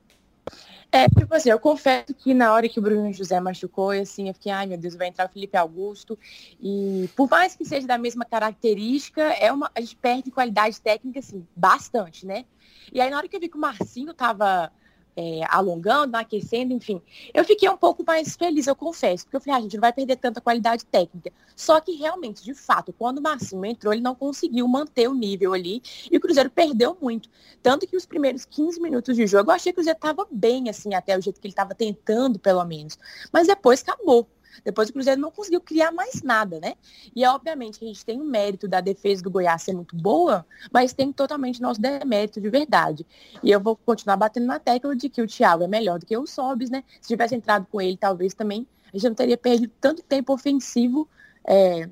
É, 0.95 1.09
tipo 1.09 1.35
assim, 1.35 1.49
eu 1.49 1.59
confesso 1.59 2.13
que 2.13 2.33
na 2.33 2.53
hora 2.53 2.69
que 2.69 2.79
o 2.79 2.81
Bruno 2.81 3.11
José 3.11 3.37
machucou, 3.41 3.89
assim, 3.89 4.29
eu 4.29 4.33
fiquei, 4.33 4.49
ai 4.49 4.65
meu 4.65 4.77
Deus, 4.77 4.95
vai 4.95 5.09
entrar 5.09 5.25
o 5.25 5.29
Felipe 5.29 5.57
Augusto. 5.57 6.17
E 6.57 7.09
por 7.17 7.29
mais 7.29 7.53
que 7.53 7.65
seja 7.65 7.85
da 7.85 7.97
mesma 7.97 8.23
característica, 8.23 9.21
é 9.21 9.51
uma, 9.51 9.69
a 9.75 9.81
gente 9.81 9.97
perde 9.97 10.31
qualidade 10.31 10.79
técnica, 10.79 11.19
assim, 11.19 11.45
bastante, 11.53 12.25
né? 12.25 12.45
E 12.93 13.01
aí 13.01 13.09
na 13.09 13.17
hora 13.17 13.27
que 13.27 13.35
eu 13.35 13.41
vi 13.41 13.49
que 13.49 13.57
o 13.57 13.59
Marcinho 13.59 14.13
tava 14.13 14.71
é, 15.15 15.41
alongando, 15.50 16.17
aquecendo, 16.17 16.74
enfim. 16.74 17.01
Eu 17.34 17.43
fiquei 17.43 17.69
um 17.69 17.77
pouco 17.77 18.03
mais 18.05 18.36
feliz, 18.36 18.67
eu 18.67 18.75
confesso, 18.75 19.25
porque 19.25 19.38
eu 19.38 19.41
falei, 19.41 19.55
ah, 19.55 19.57
a 19.57 19.62
gente 19.62 19.75
não 19.75 19.81
vai 19.81 19.93
perder 19.93 20.17
tanta 20.17 20.41
qualidade 20.41 20.86
técnica. 20.86 21.31
Só 21.55 21.79
que 21.79 21.93
realmente, 21.93 22.43
de 22.43 22.53
fato, 22.53 22.93
quando 22.93 23.19
o 23.19 23.22
Marcinho 23.22 23.65
entrou, 23.65 23.93
ele 23.93 24.01
não 24.01 24.13
conseguiu 24.13 24.67
manter 24.67 25.07
o 25.07 25.13
nível 25.13 25.53
ali 25.53 25.81
e 26.12 26.17
o 26.17 26.19
Cruzeiro 26.19 26.50
perdeu 26.50 26.98
muito. 27.01 27.29
Tanto 27.63 27.88
que 27.88 27.95
os 27.95 28.05
primeiros 28.05 28.45
15 28.45 28.81
minutos 28.81 29.15
de 29.15 29.25
jogo 29.25 29.51
eu 29.51 29.55
achei 29.55 29.72
que 29.72 29.75
o 29.75 29.81
Cruzeiro 29.81 29.98
estava 29.98 30.27
bem, 30.29 30.69
assim, 30.69 30.93
até 30.93 31.17
o 31.17 31.22
jeito 31.22 31.39
que 31.39 31.48
ele 31.48 31.53
estava 31.53 31.74
tentando, 31.74 32.38
pelo 32.38 32.63
menos. 32.65 32.98
Mas 33.31 33.48
depois 33.48 33.81
acabou. 33.81 34.27
Depois 34.63 34.89
o 34.89 34.93
Cruzeiro 34.93 35.19
não 35.19 35.31
conseguiu 35.31 35.62
criar 35.62 35.91
mais 35.91 36.21
nada, 36.21 36.59
né? 36.59 36.75
E 37.15 37.24
é 37.24 37.29
obviamente 37.29 37.79
que 37.79 37.85
a 37.85 37.88
gente 37.88 38.05
tem 38.05 38.21
o 38.21 38.25
mérito 38.25 38.67
da 38.67 38.81
defesa 38.81 39.24
do 39.24 39.29
Goiás 39.29 39.63
ser 39.63 39.74
muito 39.74 39.95
boa, 39.95 40.45
mas 40.71 40.93
tem 40.93 41.12
totalmente 41.12 41.62
nosso 41.62 41.81
demérito 41.81 42.39
de 42.39 42.50
verdade. 42.50 43.05
E 43.43 43.51
eu 43.51 43.59
vou 43.59 43.75
continuar 43.75 44.17
batendo 44.17 44.45
na 44.45 44.59
tecla 44.59 44.95
de 44.95 45.09
que 45.09 45.21
o 45.21 45.27
Thiago 45.27 45.63
é 45.63 45.67
melhor 45.67 46.00
do 46.00 46.05
que 46.05 46.17
o 46.17 46.25
Sobis, 46.25 46.69
né? 46.69 46.83
Se 47.01 47.07
tivesse 47.07 47.35
entrado 47.35 47.67
com 47.71 47.81
ele, 47.81 47.97
talvez 47.97 48.33
também 48.33 48.67
a 48.93 48.97
gente 48.97 49.09
não 49.09 49.15
teria 49.15 49.38
perdido 49.38 49.74
tanto 49.79 50.01
tempo 50.03 50.33
ofensivo 50.33 51.07
é, 51.47 51.89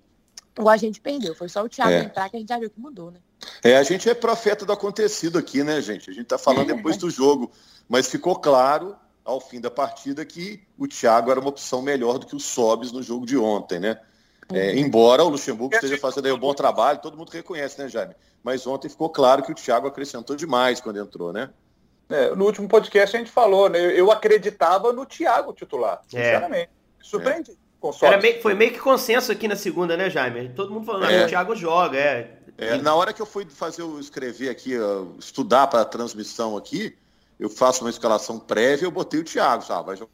igual 0.57 0.73
a 0.73 0.77
gente 0.77 1.01
perdeu. 1.01 1.35
Foi 1.35 1.49
só 1.49 1.63
o 1.63 1.69
Thiago 1.69 1.91
é. 1.91 1.99
entrar 2.03 2.29
que 2.29 2.37
a 2.37 2.39
gente 2.39 2.49
já 2.49 2.59
viu 2.59 2.69
que 2.69 2.79
mudou, 2.79 3.11
né? 3.11 3.19
É, 3.61 3.77
a 3.77 3.83
gente 3.83 4.09
é 4.09 4.13
profeta 4.13 4.65
do 4.65 4.71
acontecido 4.71 5.37
aqui, 5.37 5.63
né, 5.63 5.81
gente? 5.81 6.09
A 6.09 6.13
gente 6.13 6.25
tá 6.25 6.37
falando 6.37 6.67
depois 6.67 6.95
do 6.95 7.09
jogo, 7.09 7.51
mas 7.89 8.07
ficou 8.07 8.35
claro 8.37 8.95
ao 9.25 9.39
fim 9.39 9.61
da 9.61 9.71
partida 9.71 10.25
que 10.25 10.61
o 10.77 10.87
Thiago 10.87 11.31
era 11.31 11.39
uma 11.39 11.49
opção 11.49 11.81
melhor 11.81 12.17
do 12.17 12.25
que 12.25 12.35
o 12.35 12.39
Sobis 12.39 12.91
no 12.91 13.01
jogo 13.01 13.25
de 13.25 13.37
ontem, 13.37 13.79
né? 13.79 13.99
É, 14.51 14.71
uhum. 14.71 14.77
embora 14.77 15.23
o 15.23 15.29
Luxemburgo 15.29 15.73
esteja 15.73 15.97
fazendo 15.97 16.25
aí 16.25 16.31
um 16.31 16.37
bom 16.37 16.53
trabalho, 16.53 16.99
todo 16.99 17.17
mundo 17.17 17.29
reconhece, 17.29 17.81
né, 17.81 17.87
Jaime? 17.87 18.13
Mas 18.43 18.67
ontem 18.67 18.89
ficou 18.89 19.09
claro 19.09 19.41
que 19.41 19.51
o 19.51 19.55
Thiago 19.55 19.87
acrescentou 19.87 20.35
demais 20.35 20.81
quando 20.81 20.99
entrou, 20.99 21.31
né? 21.31 21.49
É, 22.09 22.35
no 22.35 22.45
último 22.45 22.67
podcast 22.67 23.15
a 23.15 23.19
gente 23.19 23.31
falou, 23.31 23.69
né? 23.69 23.79
Eu 23.79 24.11
acreditava 24.11 24.91
no 24.91 25.05
Thiago 25.05 25.53
titular, 25.53 26.01
é. 26.01 26.09
sinceramente. 26.09 26.69
Surpreende. 27.01 27.51
É. 27.51 27.63
Era 28.01 28.21
meio, 28.21 28.41
foi 28.41 28.53
meio 28.53 28.71
que 28.71 28.79
consenso 28.79 29.31
aqui 29.31 29.45
na 29.45 29.57
segunda, 29.57 29.97
né, 29.97 30.09
Jaime? 30.09 30.49
Todo 30.49 30.71
mundo 30.71 30.85
falando, 30.85 31.09
é. 31.09 31.23
ah, 31.23 31.25
o 31.25 31.29
Thiago 31.29 31.55
joga, 31.55 31.97
é. 31.97 32.37
é. 32.57 32.77
Na 32.77 32.95
hora 32.95 33.11
que 33.11 33.21
eu 33.21 33.25
fui 33.25 33.45
fazer 33.45 33.83
o 33.83 33.99
escrever 33.99 34.49
aqui, 34.49 34.73
estudar 35.19 35.67
para 35.67 35.81
a 35.81 35.85
transmissão 35.85 36.55
aqui, 36.55 36.95
eu 37.43 37.49
faço 37.49 37.83
uma 37.83 37.89
escalação 37.89 38.39
prévia, 38.39 38.85
eu 38.85 38.91
botei 38.91 39.19
o 39.19 39.23
Thiago, 39.23 39.63
sabe? 39.63 39.87
Vai 39.87 39.97
jogar 39.97 40.11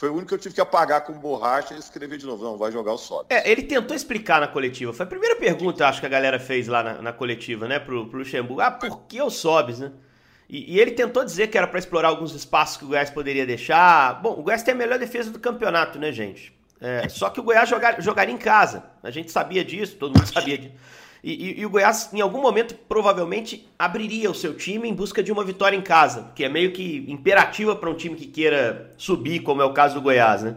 foi 0.00 0.08
o 0.08 0.12
único 0.12 0.28
que 0.28 0.34
eu 0.34 0.38
tive 0.38 0.54
que 0.54 0.60
apagar 0.60 1.04
com 1.04 1.12
borracha 1.12 1.74
e 1.74 1.78
escrever 1.78 2.18
de 2.18 2.24
novo. 2.24 2.44
Não, 2.44 2.56
vai 2.56 2.70
jogar 2.70 2.92
o 2.92 2.96
Sobs. 2.96 3.26
É, 3.28 3.50
ele 3.50 3.64
tentou 3.64 3.96
explicar 3.96 4.40
na 4.40 4.46
coletiva. 4.46 4.92
Foi 4.92 5.04
a 5.04 5.08
primeira 5.08 5.34
pergunta, 5.34 5.88
acho 5.88 5.98
que 5.98 6.06
a 6.06 6.08
galera 6.08 6.38
fez 6.38 6.68
lá 6.68 6.84
na, 6.84 7.02
na 7.02 7.12
coletiva, 7.12 7.66
né, 7.66 7.80
pro, 7.80 8.06
pro 8.06 8.20
Luxemburgo. 8.20 8.60
Ah, 8.60 8.70
por 8.70 9.00
que 9.08 9.20
o 9.20 9.28
Sobs, 9.28 9.80
né? 9.80 9.90
E, 10.48 10.76
e, 10.76 10.80
ele 10.80 10.92
tentou 10.92 11.24
dizer 11.24 11.48
que 11.48 11.58
era 11.58 11.66
para 11.66 11.80
explorar 11.80 12.08
alguns 12.08 12.32
espaços 12.32 12.76
que 12.76 12.84
o 12.84 12.88
Goiás 12.88 13.10
poderia 13.10 13.44
deixar. 13.44 14.22
Bom, 14.22 14.38
o 14.38 14.42
Goiás 14.44 14.62
tem 14.62 14.72
a 14.72 14.76
melhor 14.76 15.00
defesa 15.00 15.32
do 15.32 15.40
campeonato, 15.40 15.98
né, 15.98 16.12
gente? 16.12 16.56
É, 16.80 17.08
só 17.08 17.28
que 17.28 17.40
o 17.40 17.42
Goiás 17.42 17.68
jogar, 17.68 18.00
jogaria 18.00 18.32
em 18.32 18.38
casa. 18.38 18.84
A 19.02 19.10
gente 19.10 19.32
sabia 19.32 19.64
disso, 19.64 19.96
todo 19.96 20.16
mundo 20.16 20.32
sabia 20.32 20.56
disso. 20.56 20.74
E, 21.22 21.32
e, 21.32 21.60
e, 21.60 21.66
o 21.66 21.70
Goiás, 21.70 22.10
em 22.12 22.20
algum 22.20 22.40
momento, 22.40 22.74
provavelmente 22.88 23.68
abriria 23.78 24.30
o 24.30 24.34
seu 24.34 24.54
time 24.54 24.88
em 24.88 24.94
busca 24.94 25.22
de 25.22 25.32
uma 25.32 25.44
vitória 25.44 25.76
em 25.76 25.82
casa, 25.82 26.30
que 26.34 26.44
é 26.44 26.48
meio 26.48 26.72
que 26.72 27.04
imperativa 27.08 27.74
para 27.74 27.90
um 27.90 27.94
time 27.94 28.14
que 28.14 28.26
queira 28.26 28.94
subir, 28.96 29.40
como 29.40 29.60
é 29.60 29.64
o 29.64 29.72
caso 29.72 29.94
do 29.94 30.00
Goiás, 30.00 30.42
né? 30.42 30.56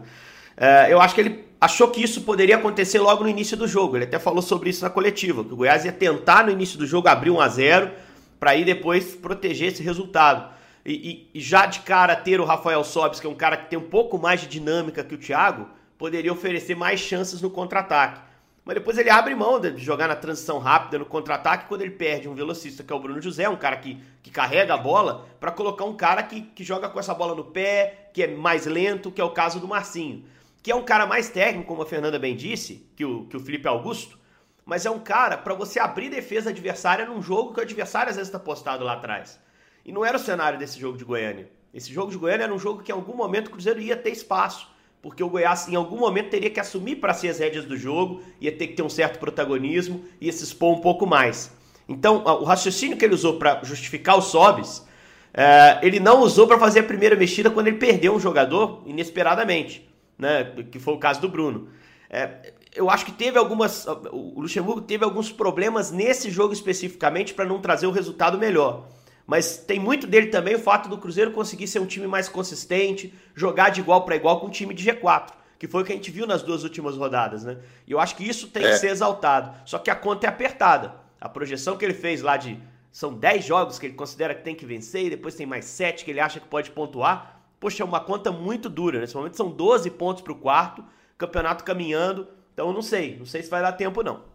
É, 0.56 0.92
eu 0.92 1.00
acho 1.00 1.14
que 1.14 1.20
ele 1.20 1.44
achou 1.60 1.88
que 1.88 2.02
isso 2.02 2.22
poderia 2.22 2.56
acontecer 2.56 3.00
logo 3.00 3.24
no 3.24 3.28
início 3.28 3.56
do 3.56 3.66
jogo. 3.66 3.96
Ele 3.96 4.04
até 4.04 4.18
falou 4.18 4.42
sobre 4.42 4.70
isso 4.70 4.84
na 4.84 4.90
coletiva, 4.90 5.44
que 5.44 5.52
o 5.52 5.56
Goiás 5.56 5.84
ia 5.84 5.92
tentar 5.92 6.44
no 6.44 6.52
início 6.52 6.78
do 6.78 6.86
jogo 6.86 7.08
abrir 7.08 7.30
1 7.30 7.40
a 7.40 7.48
0 7.48 7.90
para 8.38 8.50
aí 8.50 8.64
depois 8.64 9.14
proteger 9.14 9.68
esse 9.68 9.82
resultado. 9.82 10.52
E, 10.84 11.28
e, 11.32 11.40
já 11.40 11.66
de 11.66 11.80
cara 11.80 12.16
ter 12.16 12.40
o 12.40 12.44
Rafael 12.44 12.82
Sobis, 12.82 13.20
que 13.20 13.26
é 13.26 13.30
um 13.30 13.36
cara 13.36 13.56
que 13.56 13.70
tem 13.70 13.78
um 13.78 13.88
pouco 13.88 14.18
mais 14.18 14.40
de 14.40 14.48
dinâmica 14.48 15.04
que 15.04 15.14
o 15.14 15.18
Thiago, 15.18 15.68
poderia 15.96 16.32
oferecer 16.32 16.74
mais 16.74 16.98
chances 16.98 17.40
no 17.40 17.50
contra-ataque. 17.50 18.20
Mas 18.64 18.76
depois 18.76 18.96
ele 18.96 19.10
abre 19.10 19.34
mão 19.34 19.58
de 19.58 19.76
jogar 19.78 20.06
na 20.06 20.14
transição 20.14 20.58
rápida, 20.58 20.98
no 20.98 21.04
contra-ataque, 21.04 21.66
quando 21.66 21.82
ele 21.82 21.90
perde 21.90 22.28
um 22.28 22.34
velocista, 22.34 22.84
que 22.84 22.92
é 22.92 22.96
o 22.96 23.00
Bruno 23.00 23.20
José, 23.20 23.48
um 23.48 23.56
cara 23.56 23.76
que, 23.76 24.00
que 24.22 24.30
carrega 24.30 24.74
a 24.74 24.76
bola, 24.76 25.26
para 25.40 25.50
colocar 25.50 25.84
um 25.84 25.96
cara 25.96 26.22
que, 26.22 26.42
que 26.42 26.62
joga 26.62 26.88
com 26.88 27.00
essa 27.00 27.12
bola 27.12 27.34
no 27.34 27.44
pé, 27.44 28.10
que 28.14 28.22
é 28.22 28.28
mais 28.28 28.64
lento, 28.66 29.10
que 29.10 29.20
é 29.20 29.24
o 29.24 29.30
caso 29.30 29.58
do 29.58 29.66
Marcinho. 29.66 30.24
Que 30.62 30.70
é 30.70 30.76
um 30.76 30.84
cara 30.84 31.06
mais 31.06 31.28
técnico, 31.28 31.66
como 31.66 31.82
a 31.82 31.86
Fernanda 31.86 32.20
bem 32.20 32.36
disse, 32.36 32.88
que 32.94 33.04
o, 33.04 33.24
que 33.26 33.36
o 33.36 33.40
Felipe 33.40 33.66
Augusto, 33.66 34.16
mas 34.64 34.86
é 34.86 34.90
um 34.90 35.00
cara 35.00 35.36
para 35.36 35.54
você 35.54 35.80
abrir 35.80 36.08
defesa 36.08 36.50
adversária 36.50 37.04
num 37.04 37.20
jogo 37.20 37.52
que 37.52 37.58
o 37.58 37.64
adversário 37.64 38.10
às 38.10 38.16
vezes 38.16 38.28
está 38.28 38.38
postado 38.38 38.84
lá 38.84 38.92
atrás. 38.92 39.40
E 39.84 39.90
não 39.90 40.04
era 40.04 40.16
o 40.16 40.20
cenário 40.20 40.56
desse 40.56 40.78
jogo 40.78 40.96
de 40.96 41.04
Goiânia. 41.04 41.50
Esse 41.74 41.92
jogo 41.92 42.12
de 42.12 42.16
Goiânia 42.16 42.44
era 42.44 42.54
um 42.54 42.60
jogo 42.60 42.80
que 42.80 42.92
em 42.92 42.94
algum 42.94 43.16
momento 43.16 43.48
o 43.48 43.50
Cruzeiro 43.50 43.80
ia 43.80 43.96
ter 43.96 44.10
espaço 44.10 44.71
porque 45.02 45.22
o 45.22 45.28
Goiás 45.28 45.68
em 45.68 45.74
algum 45.74 45.98
momento 45.98 46.30
teria 46.30 46.48
que 46.48 46.60
assumir 46.60 46.96
para 46.96 47.12
si 47.12 47.28
as 47.28 47.40
rédeas 47.40 47.64
do 47.64 47.76
jogo, 47.76 48.22
ia 48.40 48.52
ter 48.52 48.68
que 48.68 48.74
ter 48.74 48.82
um 48.82 48.88
certo 48.88 49.18
protagonismo, 49.18 50.04
ia 50.20 50.32
se 50.32 50.44
expor 50.44 50.72
um 50.72 50.80
pouco 50.80 51.04
mais. 51.04 51.52
Então, 51.88 52.22
o 52.24 52.44
raciocínio 52.44 52.96
que 52.96 53.04
ele 53.04 53.14
usou 53.14 53.38
para 53.38 53.62
justificar 53.64 54.16
o 54.16 54.22
Sobis, 54.22 54.86
é, 55.34 55.80
ele 55.82 55.98
não 55.98 56.20
usou 56.20 56.46
para 56.46 56.58
fazer 56.58 56.80
a 56.80 56.84
primeira 56.84 57.16
mexida 57.16 57.50
quando 57.50 57.66
ele 57.66 57.78
perdeu 57.78 58.14
um 58.14 58.20
jogador 58.20 58.82
inesperadamente, 58.86 59.86
né? 60.16 60.44
que 60.70 60.78
foi 60.78 60.94
o 60.94 60.98
caso 60.98 61.20
do 61.20 61.28
Bruno. 61.28 61.68
É, 62.08 62.52
eu 62.74 62.88
acho 62.88 63.04
que 63.04 63.12
teve 63.12 63.38
algumas. 63.38 63.86
O 63.86 64.40
Luxemburgo 64.40 64.80
teve 64.82 65.04
alguns 65.04 65.32
problemas 65.32 65.90
nesse 65.90 66.30
jogo 66.30 66.52
especificamente 66.52 67.34
para 67.34 67.44
não 67.44 67.60
trazer 67.60 67.86
o 67.86 67.90
resultado 67.90 68.38
melhor. 68.38 68.86
Mas 69.26 69.56
tem 69.56 69.78
muito 69.78 70.06
dele 70.06 70.26
também 70.26 70.54
o 70.54 70.58
fato 70.58 70.88
do 70.88 70.98
Cruzeiro 70.98 71.30
conseguir 71.30 71.66
ser 71.66 71.78
um 71.78 71.86
time 71.86 72.06
mais 72.06 72.28
consistente, 72.28 73.14
jogar 73.34 73.70
de 73.70 73.80
igual 73.80 74.04
para 74.04 74.16
igual 74.16 74.40
com 74.40 74.46
um 74.46 74.50
time 74.50 74.74
de 74.74 74.84
G4, 74.84 75.30
que 75.58 75.68
foi 75.68 75.82
o 75.82 75.84
que 75.84 75.92
a 75.92 75.94
gente 75.94 76.10
viu 76.10 76.26
nas 76.26 76.42
duas 76.42 76.64
últimas 76.64 76.96
rodadas, 76.96 77.44
né? 77.44 77.58
E 77.86 77.92
eu 77.92 78.00
acho 78.00 78.16
que 78.16 78.28
isso 78.28 78.48
tem 78.48 78.64
é. 78.64 78.70
que 78.70 78.76
ser 78.76 78.88
exaltado. 78.88 79.54
Só 79.64 79.78
que 79.78 79.90
a 79.90 79.94
conta 79.94 80.26
é 80.26 80.28
apertada. 80.28 80.94
A 81.20 81.28
projeção 81.28 81.76
que 81.76 81.84
ele 81.84 81.94
fez 81.94 82.20
lá 82.20 82.36
de 82.36 82.58
são 82.90 83.14
10 83.14 83.44
jogos 83.44 83.78
que 83.78 83.86
ele 83.86 83.94
considera 83.94 84.34
que 84.34 84.42
tem 84.42 84.54
que 84.54 84.66
vencer 84.66 85.06
e 85.06 85.10
depois 85.10 85.34
tem 85.34 85.46
mais 85.46 85.64
7 85.64 86.04
que 86.04 86.10
ele 86.10 86.20
acha 86.20 86.40
que 86.40 86.48
pode 86.48 86.70
pontuar. 86.70 87.40
Poxa, 87.58 87.82
é 87.82 87.86
uma 87.86 88.00
conta 88.00 88.32
muito 88.32 88.68
dura. 88.68 89.00
Nesse 89.00 89.14
momento 89.14 89.36
são 89.36 89.50
12 89.50 89.88
pontos 89.92 90.22
para 90.22 90.32
o 90.32 90.36
quarto, 90.36 90.84
campeonato 91.16 91.64
caminhando. 91.64 92.26
Então 92.52 92.66
eu 92.66 92.74
não 92.74 92.82
sei, 92.82 93.16
não 93.16 93.24
sei 93.24 93.42
se 93.42 93.48
vai 93.48 93.62
dar 93.62 93.72
tempo 93.72 94.02
não. 94.02 94.31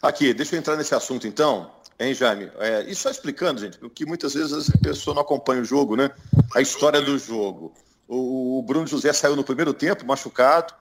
Aqui, 0.00 0.32
deixa 0.32 0.54
eu 0.54 0.58
entrar 0.58 0.76
nesse 0.76 0.94
assunto 0.94 1.26
então. 1.26 1.70
Hein, 1.98 2.14
Jaime? 2.14 2.50
É, 2.58 2.84
e 2.88 2.94
só 2.94 3.10
explicando, 3.10 3.60
gente, 3.60 3.76
porque 3.78 4.06
muitas 4.06 4.34
vezes 4.34 4.70
a 4.72 4.78
pessoa 4.78 5.14
não 5.14 5.22
acompanha 5.22 5.62
o 5.62 5.64
jogo, 5.64 5.96
né? 5.96 6.10
A 6.54 6.60
história 6.60 7.00
do 7.00 7.18
jogo. 7.18 7.74
O, 8.06 8.58
o 8.58 8.62
Bruno 8.62 8.86
José 8.86 9.12
saiu 9.12 9.34
no 9.34 9.42
primeiro 9.42 9.74
tempo, 9.74 10.06
machucado. 10.06 10.72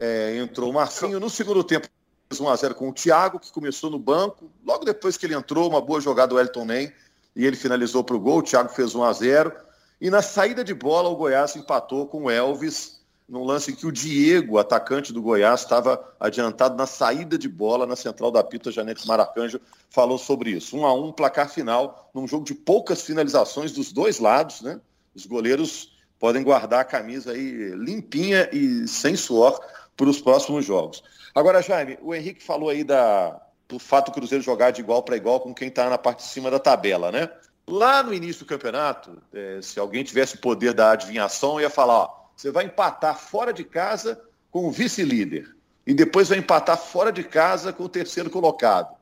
É, 0.00 0.36
entrou 0.36 0.70
o 0.70 0.74
Marcinho. 0.74 1.20
No 1.20 1.30
segundo 1.30 1.62
tempo, 1.62 1.88
1x0 2.32 2.74
com 2.74 2.88
o 2.88 2.92
Thiago, 2.92 3.38
que 3.38 3.52
começou 3.52 3.90
no 3.90 3.98
banco. 3.98 4.50
Logo 4.64 4.84
depois 4.84 5.16
que 5.16 5.24
ele 5.24 5.34
entrou, 5.34 5.68
uma 5.68 5.80
boa 5.80 6.00
jogada 6.00 6.34
do 6.34 6.40
Elton 6.40 6.64
Nem, 6.64 6.92
e 7.34 7.46
ele 7.46 7.56
finalizou 7.56 8.02
para 8.02 8.16
o 8.16 8.20
gol. 8.20 8.38
O 8.38 8.42
Thiago 8.42 8.68
fez 8.70 8.92
1x0. 8.92 9.54
E 10.00 10.10
na 10.10 10.20
saída 10.20 10.64
de 10.64 10.74
bola, 10.74 11.08
o 11.08 11.16
Goiás 11.16 11.54
empatou 11.54 12.06
com 12.06 12.24
o 12.24 12.30
Elvis 12.30 13.00
num 13.28 13.44
lance 13.44 13.72
em 13.72 13.74
que 13.74 13.86
o 13.86 13.92
Diego, 13.92 14.58
atacante 14.58 15.12
do 15.12 15.20
Goiás, 15.20 15.60
estava 15.62 16.14
adiantado 16.20 16.76
na 16.76 16.86
saída 16.86 17.36
de 17.36 17.48
bola 17.48 17.86
na 17.86 17.96
central 17.96 18.30
da 18.30 18.42
pita. 18.42 18.70
Janete 18.70 19.06
Maracanjo 19.06 19.60
falou 19.90 20.16
sobre 20.16 20.50
isso. 20.50 20.76
Um 20.76 20.86
a 20.86 20.94
um, 20.94 21.12
placar 21.12 21.48
final, 21.50 22.10
num 22.14 22.26
jogo 22.26 22.44
de 22.44 22.54
poucas 22.54 23.02
finalizações 23.02 23.72
dos 23.72 23.92
dois 23.92 24.20
lados, 24.20 24.60
né? 24.60 24.80
Os 25.14 25.26
goleiros 25.26 25.96
podem 26.18 26.42
guardar 26.42 26.80
a 26.80 26.84
camisa 26.84 27.32
aí 27.32 27.70
limpinha 27.74 28.48
e 28.52 28.86
sem 28.86 29.16
suor 29.16 29.60
para 29.96 30.08
os 30.08 30.20
próximos 30.20 30.64
jogos. 30.64 31.02
Agora, 31.34 31.62
Jaime, 31.62 31.98
o 32.02 32.14
Henrique 32.14 32.42
falou 32.42 32.68
aí 32.68 32.84
da, 32.84 33.40
do 33.68 33.78
fato 33.78 34.06
do 34.06 34.14
Cruzeiro 34.14 34.44
jogar 34.44 34.70
de 34.70 34.80
igual 34.80 35.02
para 35.02 35.16
igual 35.16 35.40
com 35.40 35.54
quem 35.54 35.68
está 35.68 35.90
na 35.90 35.98
parte 35.98 36.18
de 36.18 36.30
cima 36.30 36.50
da 36.50 36.58
tabela, 36.58 37.10
né? 37.10 37.28
Lá 37.68 38.02
no 38.02 38.14
início 38.14 38.44
do 38.44 38.48
campeonato, 38.48 39.20
é, 39.32 39.58
se 39.60 39.80
alguém 39.80 40.04
tivesse 40.04 40.36
o 40.36 40.40
poder 40.40 40.72
da 40.72 40.92
adivinhação, 40.92 41.60
ia 41.60 41.68
falar, 41.68 41.94
ó, 41.94 42.15
você 42.36 42.50
vai 42.50 42.66
empatar 42.66 43.18
fora 43.18 43.52
de 43.52 43.64
casa 43.64 44.22
com 44.50 44.66
o 44.66 44.70
vice-líder. 44.70 45.56
E 45.86 45.94
depois 45.94 46.28
vai 46.28 46.38
empatar 46.38 46.76
fora 46.76 47.10
de 47.10 47.24
casa 47.24 47.72
com 47.72 47.84
o 47.84 47.88
terceiro 47.88 48.28
colocado. 48.28 48.94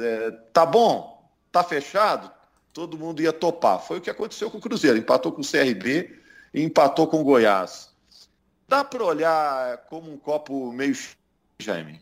É, 0.00 0.30
tá 0.52 0.66
bom? 0.66 1.30
Tá 1.52 1.62
fechado? 1.62 2.30
Todo 2.72 2.98
mundo 2.98 3.22
ia 3.22 3.32
topar. 3.32 3.80
Foi 3.80 3.98
o 3.98 4.00
que 4.00 4.10
aconteceu 4.10 4.50
com 4.50 4.58
o 4.58 4.60
Cruzeiro. 4.60 4.98
Empatou 4.98 5.30
com 5.32 5.40
o 5.40 5.44
CRB 5.44 6.18
e 6.52 6.62
empatou 6.62 7.06
com 7.06 7.20
o 7.20 7.24
Goiás. 7.24 7.90
Dá 8.66 8.82
para 8.82 9.04
olhar 9.04 9.78
como 9.88 10.12
um 10.12 10.18
copo 10.18 10.72
meio 10.72 10.94
cheio, 10.94 11.16
Jaime? 11.58 12.00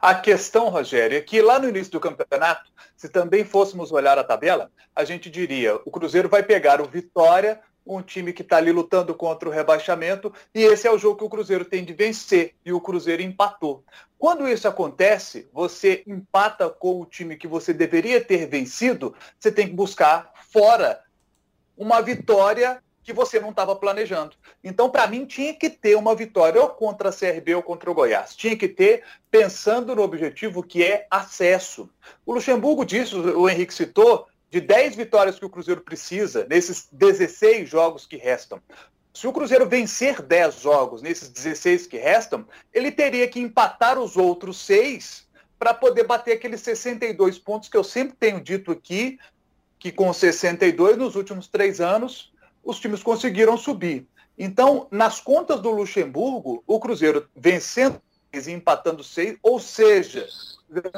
A 0.00 0.14
questão, 0.14 0.68
Rogério, 0.68 1.18
é 1.18 1.20
que 1.20 1.42
lá 1.42 1.58
no 1.58 1.68
início 1.68 1.92
do 1.92 2.00
campeonato, 2.00 2.70
se 2.96 3.08
também 3.08 3.44
fôssemos 3.44 3.90
olhar 3.90 4.18
a 4.18 4.24
tabela, 4.24 4.70
a 4.94 5.04
gente 5.04 5.30
diria 5.30 5.76
o 5.84 5.90
Cruzeiro 5.90 6.28
vai 6.28 6.42
pegar 6.42 6.80
o 6.80 6.86
Vitória 6.86 7.60
um 7.86 8.02
time 8.02 8.32
que 8.32 8.42
está 8.42 8.58
ali 8.58 8.70
lutando 8.70 9.14
contra 9.14 9.48
o 9.48 9.52
rebaixamento, 9.52 10.32
e 10.54 10.62
esse 10.62 10.86
é 10.86 10.90
o 10.92 10.98
jogo 10.98 11.16
que 11.16 11.24
o 11.24 11.28
Cruzeiro 11.30 11.64
tem 11.64 11.84
de 11.84 11.92
vencer, 11.92 12.54
e 12.64 12.72
o 12.72 12.80
Cruzeiro 12.80 13.22
empatou. 13.22 13.82
Quando 14.18 14.48
isso 14.48 14.68
acontece, 14.68 15.48
você 15.52 16.02
empata 16.06 16.68
com 16.68 17.00
o 17.00 17.06
time 17.06 17.36
que 17.36 17.46
você 17.46 17.72
deveria 17.72 18.22
ter 18.22 18.46
vencido, 18.46 19.14
você 19.38 19.50
tem 19.50 19.68
que 19.68 19.74
buscar 19.74 20.32
fora 20.50 21.00
uma 21.76 22.02
vitória 22.02 22.82
que 23.08 23.12
você 23.14 23.40
não 23.40 23.50
estava 23.50 23.74
planejando. 23.74 24.36
Então, 24.62 24.90
para 24.90 25.06
mim, 25.06 25.24
tinha 25.24 25.54
que 25.54 25.70
ter 25.70 25.96
uma 25.96 26.14
vitória 26.14 26.60
ou 26.60 26.68
contra 26.68 27.08
a 27.08 27.12
CRB 27.12 27.54
ou 27.54 27.62
contra 27.62 27.90
o 27.90 27.94
Goiás. 27.94 28.36
Tinha 28.36 28.54
que 28.54 28.68
ter 28.68 29.02
pensando 29.30 29.96
no 29.96 30.02
objetivo 30.02 30.62
que 30.62 30.84
é 30.84 31.06
acesso. 31.10 31.88
O 32.26 32.34
Luxemburgo 32.34 32.84
disse, 32.84 33.16
o 33.16 33.48
Henrique 33.48 33.72
citou, 33.72 34.26
de 34.50 34.60
10 34.60 34.96
vitórias 34.96 35.38
que 35.38 35.44
o 35.44 35.50
Cruzeiro 35.50 35.80
precisa 35.80 36.46
nesses 36.48 36.88
16 36.90 37.68
jogos 37.68 38.06
que 38.06 38.16
restam. 38.16 38.60
Se 39.12 39.26
o 39.26 39.32
Cruzeiro 39.32 39.68
vencer 39.68 40.22
10 40.22 40.60
jogos 40.60 41.02
nesses 41.02 41.28
16 41.28 41.86
que 41.86 41.98
restam, 41.98 42.46
ele 42.72 42.90
teria 42.90 43.26
que 43.28 43.40
empatar 43.40 43.98
os 43.98 44.16
outros 44.16 44.58
6 44.64 45.26
para 45.58 45.74
poder 45.74 46.04
bater 46.04 46.34
aqueles 46.34 46.60
62 46.60 47.38
pontos 47.38 47.68
que 47.68 47.76
eu 47.76 47.82
sempre 47.82 48.16
tenho 48.16 48.40
dito 48.40 48.70
aqui, 48.70 49.18
que 49.78 49.90
com 49.90 50.12
62 50.12 50.96
nos 50.96 51.16
últimos 51.16 51.48
três 51.48 51.80
anos 51.80 52.32
os 52.62 52.78
times 52.78 53.02
conseguiram 53.02 53.56
subir. 53.56 54.06
Então, 54.38 54.86
nas 54.90 55.20
contas 55.20 55.60
do 55.60 55.70
Luxemburgo, 55.70 56.62
o 56.64 56.78
Cruzeiro 56.78 57.28
vencendo 57.34 58.00
e 58.32 58.50
empatando 58.50 59.02
seis, 59.02 59.36
ou 59.42 59.58
seja, 59.58 60.26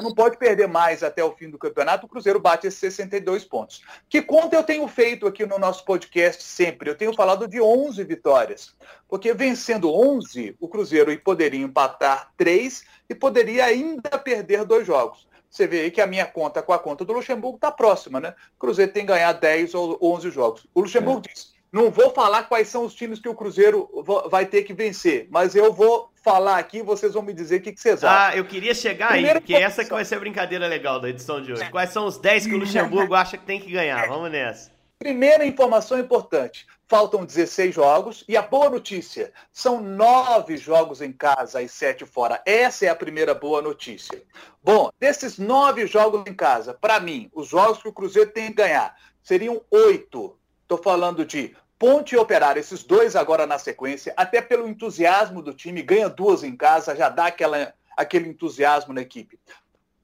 não 0.01 0.13
pode 0.13 0.37
perder 0.37 0.67
mais 0.67 1.01
até 1.01 1.23
o 1.23 1.31
fim 1.31 1.49
do 1.49 1.57
campeonato, 1.57 2.05
o 2.05 2.09
Cruzeiro 2.09 2.39
bate 2.39 2.67
esses 2.67 2.79
62 2.79 3.45
pontos. 3.45 3.81
Que 4.09 4.21
conta 4.21 4.55
eu 4.55 4.63
tenho 4.63 4.87
feito 4.87 5.25
aqui 5.25 5.45
no 5.45 5.57
nosso 5.57 5.85
podcast 5.85 6.43
sempre? 6.43 6.89
Eu 6.89 6.95
tenho 6.95 7.13
falado 7.13 7.47
de 7.47 7.61
11 7.61 8.03
vitórias, 8.03 8.75
porque 9.07 9.33
vencendo 9.33 9.93
11, 9.93 10.55
o 10.59 10.67
Cruzeiro 10.67 11.17
poderia 11.21 11.61
empatar 11.61 12.31
3 12.35 12.83
e 13.09 13.15
poderia 13.15 13.65
ainda 13.65 14.17
perder 14.17 14.65
dois 14.65 14.85
jogos. 14.85 15.27
Você 15.49 15.67
vê 15.67 15.81
aí 15.81 15.91
que 15.91 15.99
a 15.99 16.07
minha 16.07 16.25
conta 16.25 16.61
com 16.61 16.71
a 16.71 16.79
conta 16.79 17.03
do 17.03 17.11
Luxemburgo 17.11 17.57
está 17.57 17.69
próxima, 17.69 18.21
né? 18.21 18.33
O 18.55 18.59
Cruzeiro 18.59 18.93
tem 18.93 19.05
que 19.05 19.11
ganhar 19.11 19.33
10 19.33 19.73
ou 19.73 19.97
11 20.01 20.31
jogos. 20.31 20.65
O 20.73 20.79
Luxemburgo 20.79 21.23
é. 21.27 21.33
diz, 21.33 21.50
Não 21.71 21.89
vou 21.89 22.11
falar 22.11 22.43
quais 22.43 22.67
são 22.67 22.85
os 22.85 22.93
times 22.93 23.19
que 23.19 23.29
o 23.29 23.35
Cruzeiro 23.35 23.89
vai 24.29 24.45
ter 24.45 24.63
que 24.63 24.73
vencer, 24.73 25.27
mas 25.31 25.55
eu 25.55 25.71
vou 25.71 26.11
falar 26.21 26.57
aqui 26.57 26.79
e 26.79 26.83
vocês 26.83 27.13
vão 27.13 27.23
me 27.23 27.33
dizer 27.33 27.59
o 27.59 27.61
que, 27.61 27.71
que 27.71 27.79
vocês 27.79 28.03
acham. 28.03 28.33
Ah, 28.33 28.37
eu 28.37 28.45
queria 28.45 28.73
chegar 28.73 29.09
Primeira 29.09 29.37
aí, 29.37 29.41
porque 29.41 29.55
essa 29.55 29.83
que 29.83 29.89
vai 29.89 30.03
ser 30.03 30.15
a 30.15 30.19
brincadeira 30.19 30.67
legal 30.67 30.99
da 30.99 31.09
edição 31.09 31.41
de 31.41 31.53
hoje. 31.53 31.69
Quais 31.69 31.91
são 31.91 32.05
os 32.05 32.17
10 32.17 32.47
que 32.47 32.55
o 32.55 32.57
Luxemburgo 32.57 33.15
acha 33.15 33.37
que 33.37 33.45
tem 33.45 33.59
que 33.59 33.71
ganhar? 33.71 34.07
Vamos 34.07 34.29
nessa. 34.29 34.69
Primeira 34.99 35.43
informação 35.45 35.97
importante: 35.97 36.67
faltam 36.87 37.25
16 37.25 37.73
jogos 37.73 38.23
e 38.27 38.37
a 38.37 38.41
boa 38.43 38.69
notícia: 38.69 39.33
são 39.51 39.81
nove 39.81 40.57
jogos 40.57 41.01
em 41.01 41.11
casa 41.11 41.59
e 41.61 41.67
sete 41.67 42.05
fora. 42.05 42.39
Essa 42.45 42.85
é 42.85 42.89
a 42.89 42.95
primeira 42.95 43.33
boa 43.33 43.63
notícia. 43.63 44.21
Bom, 44.61 44.91
desses 44.99 45.39
nove 45.39 45.87
jogos 45.87 46.23
em 46.27 46.35
casa, 46.35 46.73
para 46.73 46.99
mim, 46.99 47.31
os 47.33 47.47
jogos 47.47 47.81
que 47.81 47.87
o 47.87 47.93
Cruzeiro 47.93 48.29
tem 48.29 48.49
que 48.49 48.55
ganhar 48.55 48.95
seriam 49.23 49.61
oito. 49.71 50.37
Estou 50.61 50.77
falando 50.77 51.25
de 51.25 51.55
Ponte 51.81 52.13
e 52.13 52.17
Operário, 52.19 52.59
esses 52.59 52.83
dois 52.83 53.15
agora 53.15 53.47
na 53.47 53.57
sequência, 53.57 54.13
até 54.15 54.39
pelo 54.39 54.67
entusiasmo 54.67 55.41
do 55.41 55.51
time, 55.51 55.81
ganha 55.81 56.07
duas 56.07 56.43
em 56.43 56.55
casa, 56.55 56.95
já 56.95 57.09
dá 57.09 57.25
aquela, 57.25 57.73
aquele 57.97 58.29
entusiasmo 58.29 58.93
na 58.93 59.01
equipe. 59.01 59.39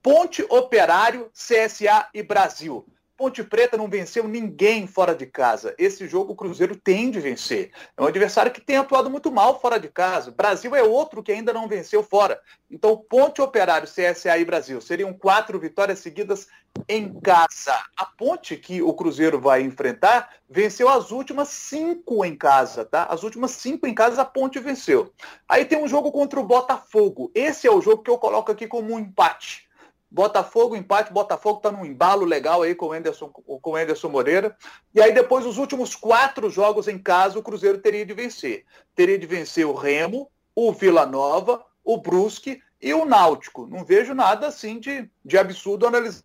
Ponte, 0.01 0.43
Operário, 0.49 1.29
CSA 1.35 2.09
e 2.15 2.23
Brasil. 2.23 2.83
Ponte 3.17 3.43
Preta 3.43 3.75
não 3.75 3.89
venceu 3.89 4.27
ninguém 4.27 4.85
fora 4.85 5.15
de 5.15 5.25
casa. 5.25 5.73
Esse 5.77 6.07
jogo 6.07 6.33
o 6.33 6.35
Cruzeiro 6.35 6.75
tem 6.75 7.09
de 7.09 7.19
vencer. 7.19 7.71
É 7.97 8.01
um 8.03 8.05
adversário 8.05 8.51
que 8.51 8.61
tem 8.61 8.77
atuado 8.77 9.09
muito 9.09 9.31
mal 9.31 9.59
fora 9.59 9.79
de 9.79 9.87
casa. 9.87 10.29
Brasil 10.29 10.75
é 10.75 10.83
outro 10.83 11.23
que 11.23 11.31
ainda 11.31 11.51
não 11.51 11.67
venceu 11.67 12.03
fora. 12.03 12.39
Então, 12.69 12.95
Ponte 12.95 13.41
Operário, 13.41 13.87
CSA 13.87 14.37
e 14.37 14.45
Brasil 14.45 14.79
seriam 14.79 15.11
quatro 15.11 15.59
vitórias 15.59 15.97
seguidas 15.97 16.47
em 16.87 17.19
casa. 17.19 17.75
A 17.97 18.05
Ponte 18.05 18.55
que 18.55 18.83
o 18.83 18.93
Cruzeiro 18.93 19.41
vai 19.41 19.63
enfrentar 19.63 20.29
venceu 20.49 20.87
as 20.87 21.11
últimas 21.11 21.49
cinco 21.49 22.23
em 22.23 22.35
casa, 22.35 22.85
tá? 22.85 23.05
As 23.09 23.23
últimas 23.23 23.51
cinco 23.51 23.87
em 23.87 23.93
casa 23.93 24.21
a 24.21 24.25
Ponte 24.25 24.59
venceu. 24.59 25.11
Aí 25.49 25.65
tem 25.65 25.83
um 25.83 25.87
jogo 25.87 26.11
contra 26.11 26.39
o 26.39 26.43
Botafogo. 26.43 27.31
Esse 27.33 27.67
é 27.67 27.71
o 27.71 27.81
jogo 27.81 28.03
que 28.03 28.11
eu 28.11 28.17
coloco 28.17 28.51
aqui 28.51 28.67
como 28.67 28.93
um 28.93 28.99
empate. 28.99 29.66
Botafogo, 30.09 30.75
empate, 30.75 31.11
Botafogo 31.11 31.57
está 31.57 31.71
num 31.71 31.85
embalo 31.85 32.25
legal 32.25 32.61
aí 32.61 32.73
com 32.73 32.87
o, 32.87 32.93
Anderson, 32.93 33.27
com 33.27 33.75
Anderson 33.75 34.09
Moreira. 34.09 34.55
E 34.93 35.01
aí 35.01 35.13
depois 35.13 35.45
os 35.45 35.57
últimos 35.57 35.95
quatro 35.95 36.49
jogos 36.49 36.87
em 36.87 36.97
casa 36.97 37.37
o 37.37 37.43
Cruzeiro 37.43 37.77
teria 37.77 38.05
de 38.05 38.13
vencer. 38.13 38.65
Teria 38.95 39.19
de 39.19 39.27
vencer 39.27 39.65
o 39.65 39.73
Remo, 39.73 40.29
o 40.55 40.71
Vila 40.71 41.05
Nova, 41.05 41.63
o 41.83 41.97
Brusque 41.97 42.61
e 42.81 42.93
o 42.93 43.05
Náutico. 43.05 43.67
Não 43.67 43.83
vejo 43.83 44.13
nada 44.13 44.47
assim 44.47 44.79
de, 44.79 45.09
de 45.23 45.37
absurdo 45.37 45.85
analisar 45.85 46.23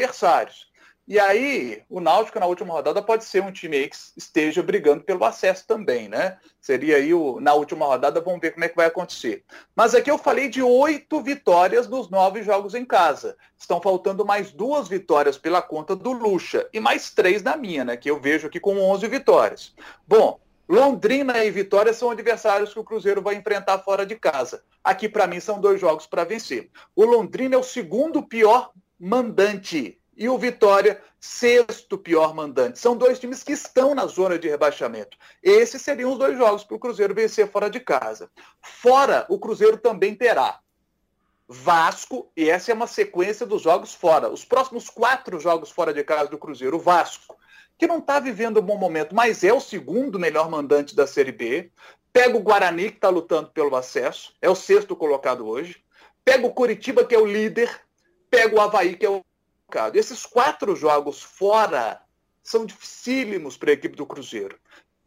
adversários. 0.00 0.69
E 1.10 1.18
aí, 1.18 1.82
o 1.90 1.98
Náutico 1.98 2.38
na 2.38 2.46
última 2.46 2.72
rodada 2.72 3.02
pode 3.02 3.24
ser 3.24 3.42
um 3.42 3.50
time 3.50 3.88
que 3.88 3.96
esteja 4.16 4.62
brigando 4.62 5.02
pelo 5.02 5.24
acesso 5.24 5.66
também, 5.66 6.08
né? 6.08 6.38
Seria 6.60 6.98
aí 6.98 7.12
o, 7.12 7.40
na 7.40 7.52
última 7.52 7.84
rodada, 7.84 8.20
vamos 8.20 8.40
ver 8.40 8.52
como 8.52 8.64
é 8.64 8.68
que 8.68 8.76
vai 8.76 8.86
acontecer. 8.86 9.42
Mas 9.74 9.92
aqui 9.92 10.08
eu 10.08 10.16
falei 10.16 10.48
de 10.48 10.62
oito 10.62 11.20
vitórias 11.20 11.88
nos 11.88 12.08
nove 12.08 12.44
jogos 12.44 12.76
em 12.76 12.84
casa. 12.84 13.36
Estão 13.58 13.80
faltando 13.80 14.24
mais 14.24 14.52
duas 14.52 14.86
vitórias 14.86 15.36
pela 15.36 15.60
conta 15.60 15.96
do 15.96 16.12
Lucha 16.12 16.68
e 16.72 16.78
mais 16.78 17.10
três 17.10 17.42
na 17.42 17.56
minha, 17.56 17.84
né? 17.84 17.96
Que 17.96 18.08
eu 18.08 18.20
vejo 18.20 18.46
aqui 18.46 18.60
com 18.60 18.78
11 18.78 19.08
vitórias. 19.08 19.74
Bom, 20.06 20.38
Londrina 20.68 21.44
e 21.44 21.50
Vitória 21.50 21.92
são 21.92 22.12
adversários 22.12 22.72
que 22.72 22.78
o 22.78 22.84
Cruzeiro 22.84 23.20
vai 23.20 23.34
enfrentar 23.34 23.80
fora 23.80 24.06
de 24.06 24.14
casa. 24.14 24.62
Aqui, 24.84 25.08
para 25.08 25.26
mim, 25.26 25.40
são 25.40 25.60
dois 25.60 25.80
jogos 25.80 26.06
para 26.06 26.22
vencer. 26.22 26.70
O 26.94 27.04
Londrina 27.04 27.56
é 27.56 27.58
o 27.58 27.64
segundo 27.64 28.22
pior 28.22 28.70
mandante 28.96 29.99
e 30.16 30.28
o 30.28 30.38
Vitória, 30.38 31.02
sexto 31.18 31.96
pior 31.96 32.34
mandante. 32.34 32.78
São 32.78 32.96
dois 32.96 33.18
times 33.18 33.42
que 33.42 33.52
estão 33.52 33.94
na 33.94 34.06
zona 34.06 34.38
de 34.38 34.48
rebaixamento. 34.48 35.16
Esses 35.42 35.82
seriam 35.82 36.12
os 36.12 36.18
dois 36.18 36.36
jogos 36.36 36.64
para 36.64 36.76
o 36.76 36.80
Cruzeiro 36.80 37.14
vencer 37.14 37.48
fora 37.50 37.70
de 37.70 37.80
casa. 37.80 38.30
Fora, 38.60 39.26
o 39.28 39.38
Cruzeiro 39.38 39.78
também 39.78 40.14
terá 40.14 40.60
Vasco, 41.52 42.30
e 42.36 42.48
essa 42.48 42.70
é 42.70 42.74
uma 42.74 42.86
sequência 42.86 43.44
dos 43.44 43.62
jogos 43.62 43.92
fora. 43.92 44.28
Os 44.28 44.44
próximos 44.44 44.88
quatro 44.88 45.40
jogos 45.40 45.68
fora 45.68 45.92
de 45.92 46.04
casa 46.04 46.30
do 46.30 46.38
Cruzeiro, 46.38 46.76
o 46.76 46.80
Vasco, 46.80 47.36
que 47.76 47.88
não 47.88 47.98
está 47.98 48.20
vivendo 48.20 48.60
um 48.60 48.62
bom 48.62 48.76
momento, 48.76 49.16
mas 49.16 49.42
é 49.42 49.52
o 49.52 49.58
segundo 49.58 50.16
melhor 50.16 50.48
mandante 50.48 50.94
da 50.94 51.08
Série 51.08 51.32
B. 51.32 51.72
Pega 52.12 52.36
o 52.36 52.42
Guarani, 52.42 52.90
que 52.90 52.98
está 52.98 53.08
lutando 53.08 53.50
pelo 53.50 53.74
acesso, 53.74 54.32
é 54.40 54.48
o 54.48 54.54
sexto 54.54 54.94
colocado 54.94 55.44
hoje. 55.44 55.82
Pega 56.24 56.46
o 56.46 56.52
Curitiba, 56.52 57.04
que 57.04 57.16
é 57.16 57.18
o 57.18 57.26
líder. 57.26 57.80
Pega 58.30 58.54
o 58.54 58.60
Havaí, 58.60 58.94
que 58.94 59.06
é 59.06 59.10
o 59.10 59.24
complicado. 59.70 59.96
Esses 59.96 60.26
quatro 60.26 60.74
jogos 60.74 61.22
fora 61.22 62.00
são 62.42 62.66
dificílimos 62.66 63.56
para 63.56 63.70
a 63.70 63.74
equipe 63.74 63.96
do 63.96 64.04
Cruzeiro. 64.04 64.58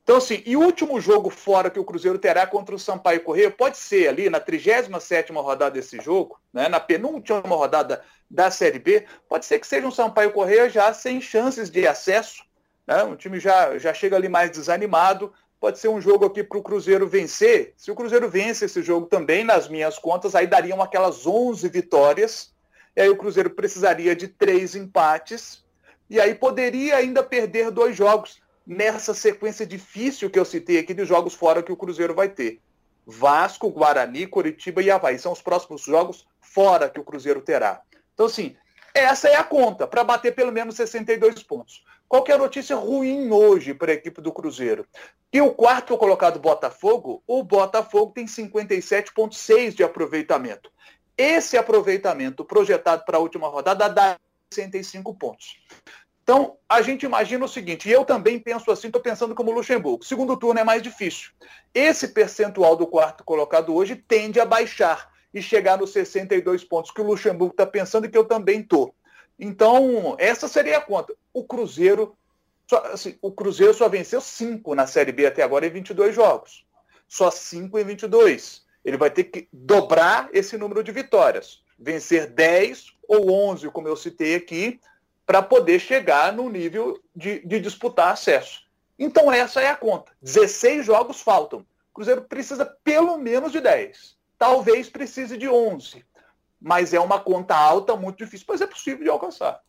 Então, 0.04 0.18
assim, 0.18 0.42
e 0.46 0.56
o 0.56 0.62
último 0.62 1.00
jogo 1.00 1.30
fora 1.30 1.70
que 1.70 1.80
o 1.80 1.84
Cruzeiro 1.84 2.18
terá 2.18 2.46
contra 2.48 2.76
o 2.76 2.80
Sampaio 2.80 3.24
Correia 3.24 3.52
pode 3.52 3.78
ser 3.78 4.08
ali 4.08 4.30
na 4.30 4.40
37ª 4.40 5.34
rodada 5.42 5.72
desse 5.72 6.00
jogo, 6.00 6.40
né, 6.52 6.68
na 6.68 6.80
penúltima 6.80 7.42
rodada 7.42 8.04
da 8.30 8.52
Série 8.52 8.80
B, 8.80 9.06
pode 9.30 9.46
ser 9.46 9.60
que 9.60 9.68
seja 9.68 9.88
um 9.88 9.92
Sampaio 9.92 10.32
Correia 10.32 10.70
já 10.70 10.94
sem 10.94 11.22
chances 11.22 11.70
de 11.70 11.88
acesso, 11.88 12.44
né, 12.86 13.02
um 13.04 13.16
time 13.16 13.40
já, 13.40 13.78
já 13.78 13.94
chega 13.94 14.18
ali 14.18 14.28
mais 14.28 14.52
desanimado, 14.52 15.32
pode 15.58 15.80
ser 15.80 15.88
um 15.88 16.02
jogo 16.02 16.26
aqui 16.26 16.44
para 16.44 16.58
o 16.58 16.64
Cruzeiro 16.64 17.08
vencer. 17.08 17.74
Se 17.78 17.90
o 17.90 17.96
Cruzeiro 17.96 18.30
vence 18.30 18.66
esse 18.66 18.82
jogo 18.82 19.06
também, 19.06 19.46
nas 19.46 19.70
minhas 19.70 19.98
contas, 19.98 20.36
aí 20.36 20.48
dariam 20.48 20.82
aquelas 20.82 21.26
11 21.26 21.70
vitórias, 21.70 22.53
e 22.96 23.02
aí 23.02 23.10
o 23.10 23.18
Cruzeiro 23.18 23.50
precisaria 23.50 24.16
de 24.16 24.28
três 24.28 24.76
empates. 24.76 25.64
E 26.10 26.20
aí 26.20 26.36
poderia 26.36 26.98
ainda 26.98 27.24
perder 27.24 27.72
dois 27.72 27.96
jogos 27.96 28.42
nessa 28.66 29.14
sequência 29.14 29.66
difícil 29.66 30.30
que 30.30 30.38
eu 30.38 30.46
citei 30.46 30.78
aqui 30.78 30.94
de 30.94 31.06
jogos 31.06 31.34
fora 31.34 31.64
que 31.64 31.72
o 31.72 31.78
Cruzeiro 31.78 32.14
vai 32.14 32.30
ter. 32.30 32.62
Vasco, 33.06 33.70
Guarani, 33.70 34.28
Coritiba 34.28 34.82
e 34.82 34.92
Havaí. 34.92 35.18
São 35.18 35.32
os 35.32 35.42
próximos 35.42 35.82
jogos 35.82 36.26
fora 36.40 36.90
que 36.90 37.00
o 37.00 37.04
Cruzeiro 37.04 37.42
terá. 37.42 37.82
Então, 38.14 38.28
assim, 38.28 38.56
essa 38.94 39.28
é 39.28 39.36
a 39.36 39.44
conta, 39.44 39.88
para 39.88 40.04
bater 40.04 40.36
pelo 40.36 40.52
menos 40.52 40.76
62 40.76 41.42
pontos. 41.42 41.84
Qual 42.08 42.24
é 42.28 42.32
a 42.32 42.38
notícia 42.38 42.76
ruim 42.76 43.32
hoje 43.32 43.74
para 43.74 43.92
a 43.92 43.96
equipe 43.96 44.22
do 44.22 44.32
Cruzeiro? 44.32 44.86
E 45.32 45.42
o 45.42 45.52
quarto 45.52 45.98
colocado 45.98 46.40
Botafogo, 46.40 47.24
o 47.26 47.42
Botafogo 47.42 48.12
tem 48.14 48.28
57,6 48.28 49.74
de 49.74 49.84
aproveitamento. 49.84 50.72
Esse 51.18 51.58
aproveitamento 51.58 52.44
projetado 52.44 53.06
para 53.06 53.18
a 53.18 53.22
última 53.22 53.48
rodada 53.48 53.88
dá 53.88 54.18
65 54.52 55.14
pontos. 55.16 55.58
Então, 56.24 56.58
a 56.70 56.82
gente 56.82 57.06
imagina 57.06 57.44
o 57.44 57.50
seguinte, 57.50 57.90
e 57.90 57.92
eu 57.92 58.06
também 58.06 58.40
penso 58.40 58.72
assim, 58.72 58.88
estou 58.88 59.02
pensando 59.02 59.36
como 59.36 59.52
Luxemburgo. 59.52 60.06
Segundo 60.06 60.38
turno 60.38 60.60
é 60.60 60.64
mais 60.64 60.82
difícil. 60.82 61.32
Esse 61.74 62.08
percentual 62.08 62.78
do 62.78 62.88
quarto 62.88 63.26
colocado 63.26 63.76
hoje 63.76 63.96
tende 63.96 64.40
a 64.40 64.46
baixar 64.46 65.12
e 65.34 65.42
chegar 65.42 65.78
nos 65.78 65.92
62 65.92 66.64
pontos 66.64 66.92
que 66.92 67.02
o 67.02 67.06
Luxemburgo 67.06 67.54
está 67.54 67.66
pensando 67.66 68.06
e 68.06 68.10
que 68.10 68.18
eu 68.18 68.24
também 68.24 68.62
estou. 68.62 68.96
Então, 69.38 70.16
essa 70.18 70.48
seria 70.48 70.78
a 70.78 70.82
conta. 70.82 71.14
O 71.34 71.44
Cruzeiro, 71.44 72.16
só, 72.70 72.78
assim, 72.86 73.18
o 73.22 73.32
Cruzeiro 73.32 73.74
só 73.74 73.90
venceu 73.90 74.22
5 74.22 74.74
na 74.76 74.88
Série 74.88 75.12
B 75.12 75.26
até 75.26 75.44
agora 75.44 75.68
em 75.68 75.72
22 75.72 76.16
jogos. 76.16 76.66
Só 77.06 77.30
5 77.30 77.78
em 77.78 77.84
22 77.84 78.63
ele 78.84 78.98
vai 78.98 79.10
ter 79.10 79.26
que 79.26 79.48
dobrar 79.52 80.30
esse 80.34 80.58
número 80.58 80.84
de 80.84 80.92
vitórias, 80.92 81.64
vencer 81.80 82.28
10 82.28 82.94
ou 83.08 83.32
11, 83.32 83.70
como 83.70 83.88
eu 83.88 83.96
citei 83.96 84.36
aqui, 84.36 84.80
para 85.26 85.42
poder 85.42 85.80
chegar 85.80 86.34
no 86.34 86.50
nível 86.50 87.02
de, 87.16 87.40
de, 87.46 87.60
disputar 87.60 88.12
acesso. 88.12 88.64
Então 89.00 89.32
essa 89.32 89.62
é 89.62 89.70
a 89.70 89.76
conta. 89.76 90.12
16 90.22 90.86
jogos 90.86 91.22
faltam. 91.22 91.60
O 91.60 91.94
Cruzeiro 91.94 92.22
precisa 92.24 92.66
pelo 92.84 93.18
menos 93.18 93.52
de 93.52 93.62
10. 93.62 94.18
Talvez 94.38 94.90
precise 94.90 95.38
de 95.38 95.48
11. 95.48 96.04
Mas 96.60 96.94
é 96.94 97.00
uma 97.00 97.20
conta 97.20 97.56
alta, 97.56 97.96
muito 97.96 98.18
difícil, 98.18 98.46
mas 98.50 98.62
é 98.62 98.68
possível 98.68 99.04
de 99.04 99.10
alcançar. 99.10 99.62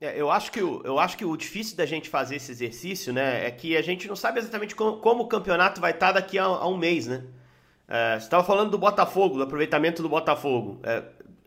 É, 0.00 0.20
eu, 0.20 0.30
acho 0.30 0.52
que 0.52 0.62
o, 0.62 0.80
eu 0.84 0.98
acho 0.98 1.16
que 1.16 1.24
o 1.24 1.36
difícil 1.36 1.76
da 1.76 1.84
gente 1.84 2.08
fazer 2.08 2.36
esse 2.36 2.52
exercício, 2.52 3.12
né, 3.12 3.46
é 3.46 3.50
que 3.50 3.76
a 3.76 3.82
gente 3.82 4.06
não 4.06 4.14
sabe 4.14 4.38
exatamente 4.38 4.74
como, 4.76 5.00
como 5.00 5.24
o 5.24 5.28
campeonato 5.28 5.80
vai 5.80 5.90
estar 5.90 6.12
daqui 6.12 6.38
a, 6.38 6.44
a 6.44 6.68
um 6.68 6.76
mês, 6.76 7.06
né? 7.06 7.24
É, 7.88 8.18
você 8.18 8.24
estava 8.26 8.44
falando 8.44 8.70
do 8.70 8.76
Botafogo, 8.76 9.36
do 9.36 9.42
aproveitamento 9.42 10.02
do 10.02 10.10
Botafogo. 10.10 10.78
É, 10.82 11.02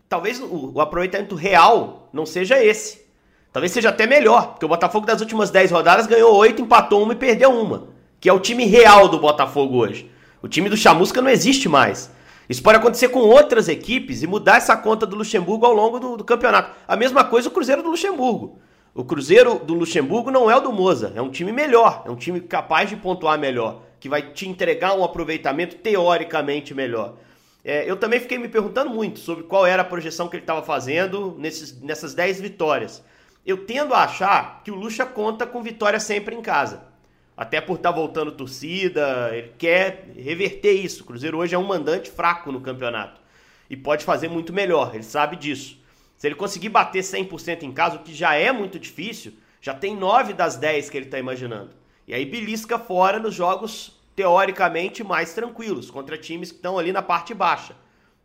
talvez 0.10 0.40
o, 0.42 0.72
o, 0.74 0.82
aproveitamento 0.82 1.36
real 1.36 2.10
não 2.12 2.26
seja 2.26 2.64
esse. 2.64 3.06
Talvez 3.54 3.72
seja 3.72 3.90
até 3.90 4.08
melhor, 4.08 4.52
porque 4.52 4.66
o 4.66 4.70
Botafogo 4.70 5.06
das 5.06 5.22
últimas 5.22 5.52
10 5.52 5.70
rodadas 5.70 6.08
ganhou 6.08 6.36
8, 6.36 6.64
empatou 6.64 7.04
uma 7.04 7.14
e 7.14 7.18
perdeu 7.18 7.52
uma. 7.52 7.90
Que 8.20 8.28
é 8.28 8.34
o 8.34 8.40
time 8.40 8.66
real 8.66 9.08
do 9.08 9.20
Botafogo 9.20 9.78
hoje. 9.78 10.10
O 10.42 10.48
time 10.48 10.68
do 10.68 10.76
Chamusca 10.76 11.22
não 11.22 11.30
existe 11.30 11.70
mais. 11.70 12.12
Isso 12.50 12.64
pode 12.64 12.78
acontecer 12.78 13.10
com 13.10 13.20
outras 13.20 13.68
equipes 13.70 14.24
e 14.24 14.28
mudar 14.28 14.58
essa 14.58 14.76
conta 14.76 15.06
do 15.06 15.16
Luxemburgo 15.16 15.66
ao 15.66 15.74
longo 15.74 16.00
do, 16.00 16.18
do 16.18 16.24
campeonato. 16.24 16.76
A 16.88 16.96
mesma 16.96 17.24
coisa 17.24 17.50
o 17.50 17.52
Cruzeiro 17.52 17.84
do 17.84 17.92
Luxemburgo. 17.92 18.58
O 18.96 19.06
Cruzeiro 19.06 19.60
do 19.60 19.76
Luxemburgo 19.76 20.32
não 20.32 20.50
é 20.50 20.56
o 20.56 20.60
do 20.60 20.72
Moza, 20.72 21.14
é 21.16 21.22
um 21.22 21.30
time 21.30 21.52
melhor, 21.52 22.04
é 22.06 22.12
um 22.12 22.16
time 22.16 22.42
capaz 22.42 22.90
de 22.90 22.98
pontuar 22.98 23.40
melhor 23.40 23.84
que 24.02 24.10
vai 24.10 24.34
te 24.34 24.50
entregar 24.50 24.94
um 24.96 25.04
aproveitamento 25.04 25.78
teoricamente 25.78 26.74
melhor. 26.74 27.16
É, 27.64 27.90
eu 27.90 27.96
também 27.96 28.20
fiquei 28.20 28.40
me 28.40 28.50
perguntando 28.50 28.90
muito 28.90 29.20
sobre 29.20 29.44
qual 29.44 29.66
era 29.66 29.84
a 29.84 29.86
projeção 29.86 30.28
que 30.28 30.36
ele 30.36 30.44
estava 30.44 30.64
fazendo 30.64 31.36
nesses, 31.38 31.80
nessas 31.80 32.16
10 32.16 32.42
vitórias. 32.42 33.04
Eu 33.46 33.66
tendo 33.66 33.94
a 33.94 34.04
achar 34.04 34.64
que 34.64 34.72
o 34.72 34.76
Lucha 34.76 35.06
conta 35.06 35.46
com 35.46 35.62
vitória 35.62 36.00
sempre 36.00 36.36
em 36.36 36.42
casa. 36.42 36.90
até 37.38 37.62
por 37.62 37.76
estar 37.76 37.92
tá 37.92 37.96
voltando 37.96 38.32
torcida, 38.32 39.30
ele 39.34 39.54
quer 39.58 40.12
reverter 40.18 40.74
isso. 40.74 41.04
O 41.04 41.06
Cruzeiro 41.06 41.38
hoje 41.38 41.56
é 41.56 41.58
um 41.58 41.64
mandante 41.64 42.10
fraco 42.10 42.52
no 42.52 42.60
campeonato 42.60 43.22
e 43.70 43.78
pode 43.78 44.04
fazer 44.04 44.28
muito 44.30 44.52
melhor, 44.52 44.94
ele 44.94 45.04
sabe 45.04 45.36
disso. 45.36 45.80
Se 46.18 46.28
ele 46.28 46.36
conseguir 46.36 46.70
bater 46.70 47.02
100% 47.02 47.64
em 47.64 47.72
casa, 47.72 47.96
o 47.96 48.00
que 48.00 48.14
já 48.14 48.36
é 48.36 48.52
muito 48.52 48.78
difícil, 48.78 49.34
já 49.62 49.74
tem 49.74 49.96
9 49.96 50.34
das 50.34 50.56
10 50.58 50.90
que 50.90 50.98
ele 50.98 51.06
está 51.06 51.18
imaginando. 51.18 51.81
E 52.08 52.14
aí 52.14 52.26
belisca 52.26 52.80
fora 52.80 53.20
nos 53.20 53.34
jogos 53.34 54.00
teoricamente 54.16 55.04
mais 55.04 55.34
tranquilos, 55.34 55.90
contra 55.90 56.18
times 56.18 56.52
que 56.52 56.58
estão 56.58 56.78
ali 56.78 56.92
na 56.92 57.02
parte 57.02 57.34
baixa. 57.34 57.76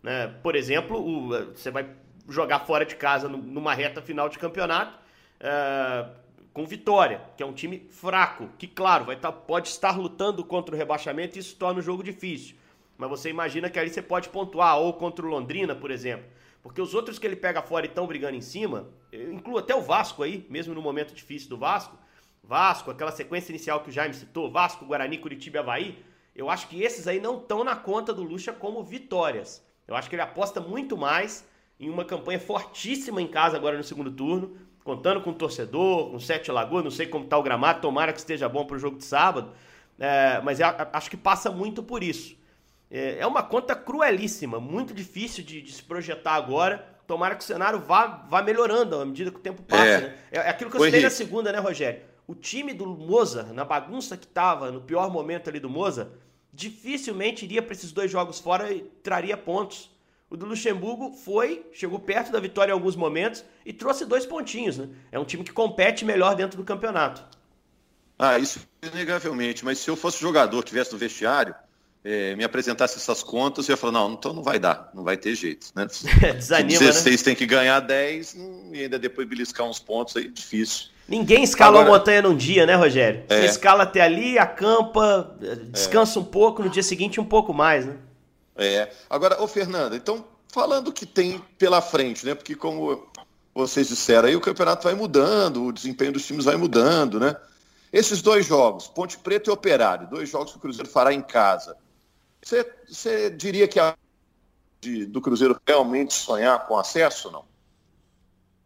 Né? 0.03 0.29
Por 0.43 0.57
exemplo, 0.57 0.99
o, 0.99 1.29
você 1.55 1.71
vai 1.71 1.89
jogar 2.29 2.61
fora 2.61 2.85
de 2.85 2.97
casa 2.97 3.29
numa 3.29 3.75
reta 3.75 4.03
final 4.03 4.29
de 4.29 4.39
campeonato. 4.39 4.99
Uh, 5.41 6.27
com 6.57 6.65
Vitória, 6.65 7.21
que 7.37 7.43
é 7.43 7.47
um 7.47 7.53
time 7.53 7.87
fraco, 7.91 8.49
que 8.57 8.67
claro, 8.67 9.05
vai 9.05 9.17
tá, 9.17 9.31
pode 9.31 9.69
estar 9.69 9.99
lutando 9.99 10.43
contra 10.43 10.75
o 10.75 10.79
rebaixamento 10.79 11.37
e 11.37 11.41
isso 11.41 11.55
torna 11.55 11.81
o 11.81 11.83
jogo 11.83 12.03
difícil. 12.03 12.57
Mas 12.97 13.11
você 13.11 13.29
imagina 13.29 13.69
que 13.69 13.79
ali 13.79 13.91
você 13.91 14.01
pode 14.01 14.31
pontuar, 14.31 14.79
ou 14.79 14.95
contra 14.95 15.27
o 15.27 15.29
Londrina, 15.29 15.75
por 15.75 15.91
exemplo. 15.91 16.25
Porque 16.63 16.81
os 16.81 16.95
outros 16.95 17.19
que 17.19 17.27
ele 17.27 17.37
pega 17.37 17.61
fora 17.61 17.85
e 17.85 17.91
estão 17.91 18.07
brigando 18.07 18.37
em 18.37 18.41
cima, 18.41 18.89
eu 19.13 19.35
incluo 19.35 19.59
até 19.59 19.75
o 19.77 19.83
Vasco 19.83 20.23
aí, 20.23 20.47
mesmo 20.49 20.75
no 20.75 20.81
momento 20.81 21.15
difícil 21.15 21.51
do 21.51 21.59
Vasco. 21.59 21.99
Vasco, 22.43 22.91
aquela 22.91 23.13
sequência 23.13 23.51
inicial 23.53 23.81
que 23.81 23.91
o 23.91 23.93
Jaime 23.93 24.15
citou, 24.15 24.51
Vasco, 24.51 24.85
Guarani, 24.85 25.19
Curitiba 25.19 25.59
e 25.59 25.61
Havaí. 25.61 26.05
Eu 26.35 26.51
acho 26.51 26.69
que 26.69 26.83
esses 26.83 27.09
aí 27.09 27.21
não 27.21 27.39
estão 27.39 27.65
na 27.65 27.75
conta 27.75 28.13
do 28.13 28.23
Lucha 28.23 28.53
como 28.53 28.83
vitórias. 28.85 29.65
Eu 29.87 29.97
acho 29.97 30.09
que 30.09 30.15
ele 30.15 30.23
aposta 30.23 30.61
muito 30.61 30.97
mais 30.97 31.47
em 31.79 31.89
uma 31.91 32.05
campanha 32.05 32.39
fortíssima 32.39 33.21
em 33.21 33.27
casa 33.27 33.57
agora 33.57 33.77
no 33.77 33.85
segundo 33.85 34.11
turno 34.11 34.57
contando 34.87 35.21
com 35.21 35.31
o 35.31 35.35
torcedor, 35.35 36.13
com 36.13 36.21
Sete 36.21 36.53
Lagoas, 36.53 36.85
não 36.85 36.93
sei 36.93 37.09
como 37.09 37.25
está 37.25 37.37
o 37.37 37.43
gramado, 37.43 37.81
tomara 37.81 38.13
que 38.13 38.21
esteja 38.21 38.49
bom 38.49 38.65
para 38.65 38.77
o 38.77 38.79
jogo 38.79 38.99
de 38.99 39.05
sábado, 39.05 39.51
é, 39.99 40.41
mas 40.45 40.61
é, 40.61 40.65
acho 40.93 41.11
que 41.11 41.17
passa 41.17 41.51
muito 41.51 41.83
por 41.83 42.05
isso. 42.05 42.37
É, 42.89 43.19
é 43.19 43.27
uma 43.27 43.43
conta 43.43 43.75
cruelíssima, 43.75 44.61
muito 44.61 44.95
difícil 44.95 45.43
de, 45.43 45.61
de, 45.61 45.73
se 45.73 45.83
projetar 45.83 46.35
agora. 46.35 46.87
Tomara 47.05 47.35
que 47.35 47.43
o 47.43 47.47
cenário 47.47 47.81
vá, 47.81 48.25
vá 48.29 48.43
melhorando 48.43 49.01
à 49.01 49.05
medida 49.05 49.33
que 49.33 49.39
o 49.39 49.41
tempo 49.41 49.61
passa. 49.63 49.85
É, 49.85 50.01
né? 50.01 50.15
é, 50.31 50.39
é 50.39 50.49
aquilo 50.51 50.71
que 50.71 50.77
eu 50.77 50.85
citei 50.85 51.03
na 51.03 51.11
segunda, 51.11 51.51
né, 51.51 51.59
Rogério? 51.59 52.03
O 52.27 52.35
time 52.35 52.75
do 52.75 52.87
Moza, 52.87 53.45
na 53.53 53.65
bagunça 53.65 54.17
que 54.17 54.27
estava, 54.27 54.73
no 54.73 54.81
pior 54.81 55.11
momento 55.11 55.49
ali 55.49 55.61
do 55.61 55.71
Moza, 55.71 56.11
dificilmente 56.53 57.45
iria 57.45 57.63
para 57.63 57.73
esses 57.73 57.93
dois 57.93 58.11
jogos 58.11 58.41
fora 58.41 58.73
e 58.73 58.81
traria 59.03 59.37
pontos. 59.37 59.91
O 60.29 60.37
do 60.37 60.45
Luxemburgo 60.45 61.13
foi, 61.13 61.65
chegou 61.73 62.01
perto 62.01 62.33
da 62.33 62.41
vitória 62.41 62.73
em 62.73 62.75
alguns 62.75 62.97
momentos 62.97 63.45
e 63.65 63.73
trouxe 63.73 64.05
dois 64.05 64.27
pontinhos, 64.27 64.77
né? 64.77 64.89
É 65.13 65.19
um 65.19 65.25
time 65.25 65.45
que 65.45 65.53
compete 65.53 66.05
melhor 66.05 66.35
dentro 66.35 66.57
do 66.57 66.65
campeonato. 66.65 67.23
Ah, 68.19 68.39
isso 68.39 68.61
inegavelmente. 68.83 69.65
Mas 69.65 69.79
se 69.79 69.89
eu 69.89 69.95
fosse 69.95 70.21
jogador, 70.21 70.65
tivesse 70.65 70.93
no 70.93 70.99
vestiário, 70.99 71.55
é, 72.03 72.35
me 72.35 72.43
apresentasse 72.43 72.97
essas 72.97 73.23
contas, 73.23 73.69
eu 73.69 73.75
ia 73.75 73.77
falar, 73.77 73.93
não, 73.93 74.15
então 74.15 74.33
não 74.33 74.43
vai 74.43 74.59
dar, 74.59 74.91
não 74.95 75.05
vai 75.05 75.17
ter 75.17 75.35
jeito, 75.35 75.69
né? 75.77 75.87
Desanima, 76.35 76.79
16 76.79 77.21
né? 77.21 77.25
tem 77.25 77.37
que 77.37 77.47
ganhar 77.47 77.79
10 77.81 78.37
e 78.73 78.83
ainda 78.83 78.99
depois 78.99 79.29
beliscar 79.29 79.67
uns 79.67 79.79
pontos 79.79 80.17
aí, 80.17 80.29
difícil. 80.29 80.89
Ninguém 81.09 81.45
escala 81.45 81.81
Agora, 81.81 81.95
a 81.95 81.99
montanha 81.99 82.23
num 82.23 82.37
dia, 82.37 82.67
né, 82.67 82.75
Rogério? 82.75 83.25
É. 83.29 83.41
Você 83.41 83.47
escala 83.47 83.85
até 83.85 84.01
ali, 84.01 84.39
acampa, 84.39 85.37
descansa 85.71 86.19
é. 86.19 86.23
um 86.23 86.25
pouco, 86.25 86.63
no 86.63 86.69
dia 86.69 86.83
seguinte 86.83 87.21
um 87.21 87.25
pouco 87.25 87.55
mais, 87.55 87.87
né? 87.87 87.97
É. 88.57 88.91
Agora, 89.09 89.41
ô 89.41 89.47
Fernando, 89.47 89.95
então, 89.95 90.25
falando 90.49 90.93
que 90.93 91.07
tem 91.07 91.41
pela 91.57 91.81
frente, 91.81 92.27
né? 92.27 92.35
Porque 92.35 92.57
como 92.57 93.07
vocês 93.55 93.89
disseram 93.89 94.29
aí, 94.29 94.35
o 94.35 94.41
campeonato 94.41 94.85
vai 94.85 94.95
mudando, 94.95 95.65
o 95.65 95.73
desempenho 95.73 96.13
dos 96.13 96.27
times 96.27 96.45
vai 96.45 96.57
mudando, 96.57 97.21
né? 97.21 97.37
Esses 97.93 98.21
dois 98.21 98.45
jogos, 98.45 98.89
Ponte 98.89 99.17
Preta 99.17 99.49
e 99.49 99.53
Operário, 99.53 100.09
dois 100.09 100.29
jogos 100.29 100.51
que 100.51 100.59
o 100.59 100.61
Cruzeiro 100.61 100.91
fará 100.91 101.13
em 101.13 101.23
casa. 101.23 101.77
Você, 102.43 102.69
você 102.89 103.31
diria 103.31 103.69
que 103.69 103.79
a 103.79 103.95
de, 104.81 105.07
do 105.07 105.21
Cruzeiro 105.21 105.59
realmente 105.67 106.15
sonhar 106.15 106.67
com 106.67 106.77
acesso 106.77 107.29
ou 107.29 107.33
não? 107.33 107.45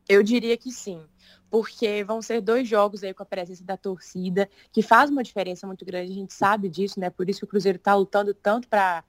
Eu 0.09 0.23
diria 0.23 0.57
que 0.57 0.73
sim 0.73 1.03
porque 1.51 2.05
vão 2.05 2.23
ser 2.23 2.41
dois 2.41 2.69
jogos 2.69 3.03
aí 3.03 3.13
com 3.13 3.23
a 3.23 3.27
presença 3.27 3.65
da 3.65 3.77
torcida, 3.77 4.49
que 4.73 4.83
faz 4.83 5.11
uma 5.11 5.23
diferença 5.23 5.67
muito 5.67 5.85
grande, 5.85 6.13
a 6.13 6.15
gente 6.15 6.33
sabe 6.33 6.69
disso, 6.69 7.01
né? 7.01 7.11
Por 7.11 7.29
isso 7.29 7.41
que 7.41 7.45
o 7.45 7.49
Cruzeiro 7.49 7.77
está 7.77 7.95
lutando 7.95 8.33
tanto 8.33 8.69
para 8.69 9.05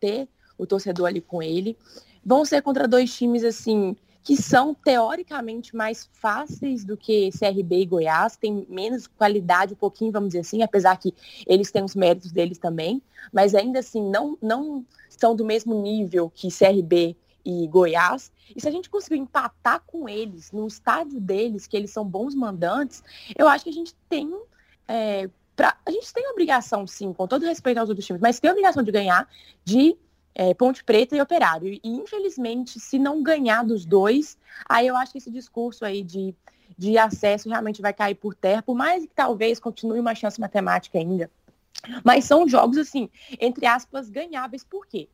ter 0.00 0.28
o 0.56 0.66
torcedor 0.66 1.08
ali 1.08 1.20
com 1.20 1.42
ele. 1.42 1.76
Vão 2.24 2.44
ser 2.44 2.62
contra 2.62 2.88
dois 2.88 3.14
times, 3.14 3.44
assim, 3.44 3.94
que 4.22 4.34
são 4.34 4.74
teoricamente 4.74 5.76
mais 5.76 6.08
fáceis 6.14 6.82
do 6.82 6.96
que 6.96 7.28
CRB 7.38 7.82
e 7.82 7.86
Goiás, 7.86 8.36
tem 8.36 8.66
menos 8.70 9.06
qualidade 9.06 9.74
um 9.74 9.76
pouquinho, 9.76 10.10
vamos 10.10 10.30
dizer 10.30 10.40
assim, 10.40 10.62
apesar 10.62 10.96
que 10.96 11.14
eles 11.46 11.70
têm 11.70 11.84
os 11.84 11.94
méritos 11.94 12.32
deles 12.32 12.56
também, 12.56 13.02
mas 13.30 13.54
ainda 13.54 13.80
assim 13.80 14.02
não, 14.02 14.38
não 14.40 14.84
estão 15.10 15.36
do 15.36 15.44
mesmo 15.44 15.80
nível 15.82 16.32
que 16.34 16.48
CRB 16.48 17.14
e 17.44 17.66
Goiás. 17.68 18.32
E 18.54 18.60
se 18.60 18.68
a 18.68 18.70
gente 18.70 18.88
conseguir 18.88 19.18
empatar 19.18 19.82
com 19.86 20.08
eles 20.08 20.50
no 20.50 20.66
estádio 20.66 21.20
deles, 21.20 21.66
que 21.66 21.76
eles 21.76 21.90
são 21.90 22.04
bons 22.04 22.34
mandantes, 22.34 23.02
eu 23.36 23.48
acho 23.48 23.64
que 23.64 23.70
a 23.70 23.74
gente 23.74 23.94
tem. 24.08 24.32
É, 24.88 25.28
pra, 25.54 25.76
a 25.84 25.90
gente 25.90 26.12
tem 26.12 26.28
obrigação, 26.30 26.86
sim, 26.86 27.12
com 27.12 27.26
todo 27.26 27.44
respeito 27.44 27.78
aos 27.78 27.88
outros 27.88 28.06
times, 28.06 28.20
mas 28.20 28.40
tem 28.40 28.50
obrigação 28.50 28.82
de 28.82 28.90
ganhar 28.90 29.28
de 29.64 29.96
é, 30.34 30.52
Ponte 30.54 30.82
Preta 30.82 31.16
e 31.16 31.20
Operário. 31.20 31.72
E, 31.72 31.80
infelizmente, 31.84 32.80
se 32.80 32.98
não 32.98 33.22
ganhar 33.22 33.64
dos 33.64 33.84
dois, 33.84 34.36
aí 34.68 34.86
eu 34.86 34.96
acho 34.96 35.12
que 35.12 35.18
esse 35.18 35.30
discurso 35.30 35.84
aí 35.84 36.02
de, 36.02 36.34
de 36.76 36.98
acesso 36.98 37.48
realmente 37.48 37.80
vai 37.80 37.92
cair 37.92 38.14
por 38.14 38.34
terra, 38.34 38.62
por 38.62 38.74
mais 38.74 39.04
que 39.04 39.14
talvez 39.14 39.60
continue 39.60 40.00
uma 40.00 40.14
chance 40.14 40.40
matemática 40.40 40.98
ainda. 40.98 41.30
Mas 42.02 42.24
são 42.24 42.48
jogos, 42.48 42.78
assim, 42.78 43.10
entre 43.38 43.66
aspas, 43.66 44.08
ganháveis. 44.08 44.64
Por 44.64 44.86
quê? 44.86 45.08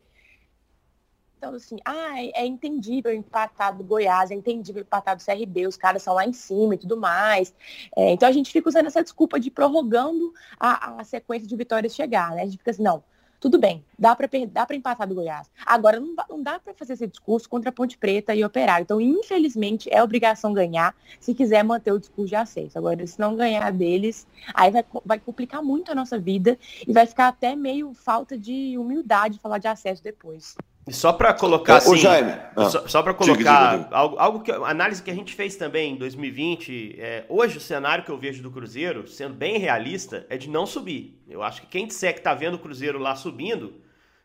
Então, 1.40 1.54
assim, 1.54 1.78
ah, 1.86 2.22
é, 2.34 2.44
entendível 2.44 3.14
empatar 3.14 3.74
do 3.74 3.82
Goiás, 3.82 4.30
é 4.30 4.34
entendível 4.34 4.82
empatar 4.82 5.16
do 5.16 5.24
CRB, 5.24 5.66
os 5.66 5.74
caras 5.74 6.02
são 6.02 6.12
lá 6.12 6.26
em 6.26 6.34
cima 6.34 6.74
e 6.74 6.78
tudo 6.78 6.98
mais. 6.98 7.54
É, 7.96 8.12
então 8.12 8.28
a 8.28 8.32
gente 8.32 8.52
fica 8.52 8.68
usando 8.68 8.88
essa 8.88 9.02
desculpa 9.02 9.40
de 9.40 9.50
prorrogando 9.50 10.34
a, 10.58 11.00
a 11.00 11.04
sequência 11.04 11.48
de 11.48 11.56
vitórias 11.56 11.94
chegar, 11.94 12.32
né? 12.32 12.42
A 12.42 12.44
gente 12.44 12.58
fica 12.58 12.72
assim, 12.72 12.82
não, 12.82 13.02
tudo 13.40 13.58
bem, 13.58 13.82
dá 13.98 14.14
para 14.14 14.28
empatar 14.76 15.08
do 15.08 15.14
Goiás. 15.14 15.50
Agora, 15.64 15.98
não, 15.98 16.14
não 16.28 16.42
dá 16.42 16.58
para 16.58 16.74
fazer 16.74 16.92
esse 16.92 17.06
discurso 17.06 17.48
contra 17.48 17.70
a 17.70 17.72
Ponte 17.72 17.96
Preta 17.96 18.34
e 18.34 18.44
Operário. 18.44 18.82
Então, 18.82 19.00
infelizmente, 19.00 19.88
é 19.90 20.02
obrigação 20.02 20.52
ganhar 20.52 20.94
se 21.18 21.34
quiser 21.34 21.64
manter 21.64 21.90
o 21.90 21.98
discurso 21.98 22.28
de 22.28 22.36
acesso. 22.36 22.76
Agora, 22.76 23.06
se 23.06 23.18
não 23.18 23.34
ganhar 23.34 23.72
deles, 23.72 24.26
aí 24.52 24.70
vai, 24.70 24.84
vai 25.06 25.18
complicar 25.18 25.62
muito 25.62 25.90
a 25.90 25.94
nossa 25.94 26.18
vida 26.18 26.58
e 26.86 26.92
vai 26.92 27.06
ficar 27.06 27.28
até 27.28 27.56
meio 27.56 27.94
falta 27.94 28.36
de 28.36 28.76
humildade 28.76 29.38
falar 29.38 29.56
de 29.56 29.68
acesso 29.68 30.04
depois. 30.04 30.54
Só 30.92 31.12
para 31.12 31.32
colocar 31.34 31.76
assim, 31.76 31.96
Jaime, 31.96 32.32
ah, 32.56 32.68
só, 32.68 32.86
só 32.88 33.02
para 33.02 33.14
colocar 33.14 33.38
diga, 33.38 33.76
diga. 33.84 33.88
algo, 33.96 34.18
algo 34.18 34.40
que 34.40 34.50
análise 34.50 35.02
que 35.02 35.10
a 35.10 35.14
gente 35.14 35.34
fez 35.34 35.56
também 35.56 35.94
em 35.94 35.96
2020, 35.96 36.96
é, 36.98 37.24
hoje 37.28 37.58
o 37.58 37.60
cenário 37.60 38.04
que 38.04 38.10
eu 38.10 38.18
vejo 38.18 38.42
do 38.42 38.50
Cruzeiro, 38.50 39.06
sendo 39.06 39.34
bem 39.34 39.58
realista, 39.58 40.26
é 40.28 40.36
de 40.36 40.48
não 40.48 40.66
subir. 40.66 41.20
Eu 41.28 41.42
acho 41.42 41.60
que 41.62 41.66
quem 41.66 41.86
disser 41.86 42.14
que 42.14 42.20
tá 42.20 42.34
vendo 42.34 42.54
o 42.54 42.58
Cruzeiro 42.58 42.98
lá 42.98 43.14
subindo, 43.16 43.74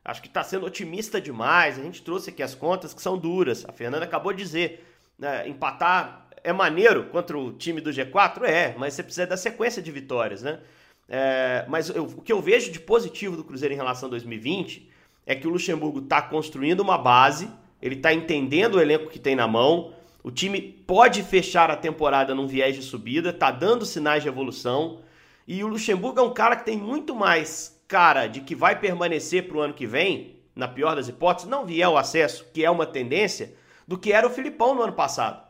acho 0.04 0.22
que 0.22 0.28
está 0.28 0.44
sendo 0.44 0.66
otimista 0.66 1.20
demais. 1.20 1.80
A 1.80 1.84
gente 1.84 2.02
trouxe 2.02 2.30
aqui 2.30 2.44
as 2.44 2.56
contas 2.56 2.94
que 2.94 3.02
são 3.02 3.18
duras. 3.18 3.66
A 3.68 3.72
Fernanda 3.72 4.06
acabou 4.06 4.34
de 4.34 4.44
dizer, 4.44 4.86
né, 5.18 5.48
empatar 5.48 6.26
é 6.44 6.54
maneiro 6.54 7.06
contra 7.06 7.38
o 7.38 7.52
time 7.54 7.82
do 7.82 7.90
G4 7.90 8.44
é, 8.44 8.76
mas 8.78 8.94
você 8.94 9.02
precisa 9.02 9.26
da 9.26 9.36
sequência 9.36 9.82
de 9.82 9.92
vitórias, 9.92 10.44
né? 10.44 10.60
É, 11.10 11.66
mas 11.68 11.90
eu, 11.90 12.04
o 12.04 12.22
que 12.22 12.32
eu 12.32 12.42
vejo 12.42 12.72
de 12.72 12.80
positivo 12.80 13.36
do 13.36 13.44
Cruzeiro 13.44 13.74
em 13.74 13.78
relação 13.78 14.08
a 14.08 14.12
2020 14.12 14.90
é 15.26 15.36
que 15.36 15.48
o 15.48 15.50
Luxemburgo 15.50 16.00
está 16.00 16.22
construindo 16.22 16.82
uma 16.82 16.98
base, 16.98 17.50
ele 17.82 17.96
está 17.96 18.14
entendendo 18.14 18.76
o 18.76 18.82
elenco 18.82 19.10
que 19.10 19.20
tem 19.20 19.36
na 19.36 19.48
mão, 19.48 19.94
o 20.24 20.32
time 20.32 20.62
pode 20.62 21.24
fechar 21.24 21.70
a 21.70 21.76
temporada 21.76 22.34
num 22.34 22.48
viés 22.48 22.76
de 22.76 22.82
subida, 22.82 23.30
está 23.30 23.52
dando 23.52 23.86
sinais 23.86 24.24
de 24.24 24.30
evolução, 24.30 25.00
e 25.48 25.64
o 25.64 25.68
Luxemburgo 25.68 26.20
é 26.20 26.24
um 26.24 26.34
cara 26.34 26.56
que 26.56 26.66
tem 26.66 26.78
muito 26.78 27.16
mais 27.16 27.80
cara 27.88 28.28
de 28.28 28.42
que 28.42 28.56
vai 28.56 28.80
permanecer 28.80 29.48
para 29.48 29.58
o 29.58 29.62
ano 29.62 29.74
que 29.74 29.86
vem, 29.86 30.36
na 30.56 30.68
pior 30.68 30.96
das 30.96 31.08
hipóteses, 31.08 31.50
não 31.50 31.66
vier 31.66 31.88
o 31.88 31.98
acesso, 31.98 32.46
que 32.54 32.66
é 32.66 32.72
uma 32.72 32.86
tendência, 32.86 33.54
do 33.88 33.98
que 33.98 34.12
era 34.12 34.26
o 34.26 34.32
Filipão 34.32 34.74
no 34.74 34.82
ano 34.82 34.94
passado. 34.94 35.46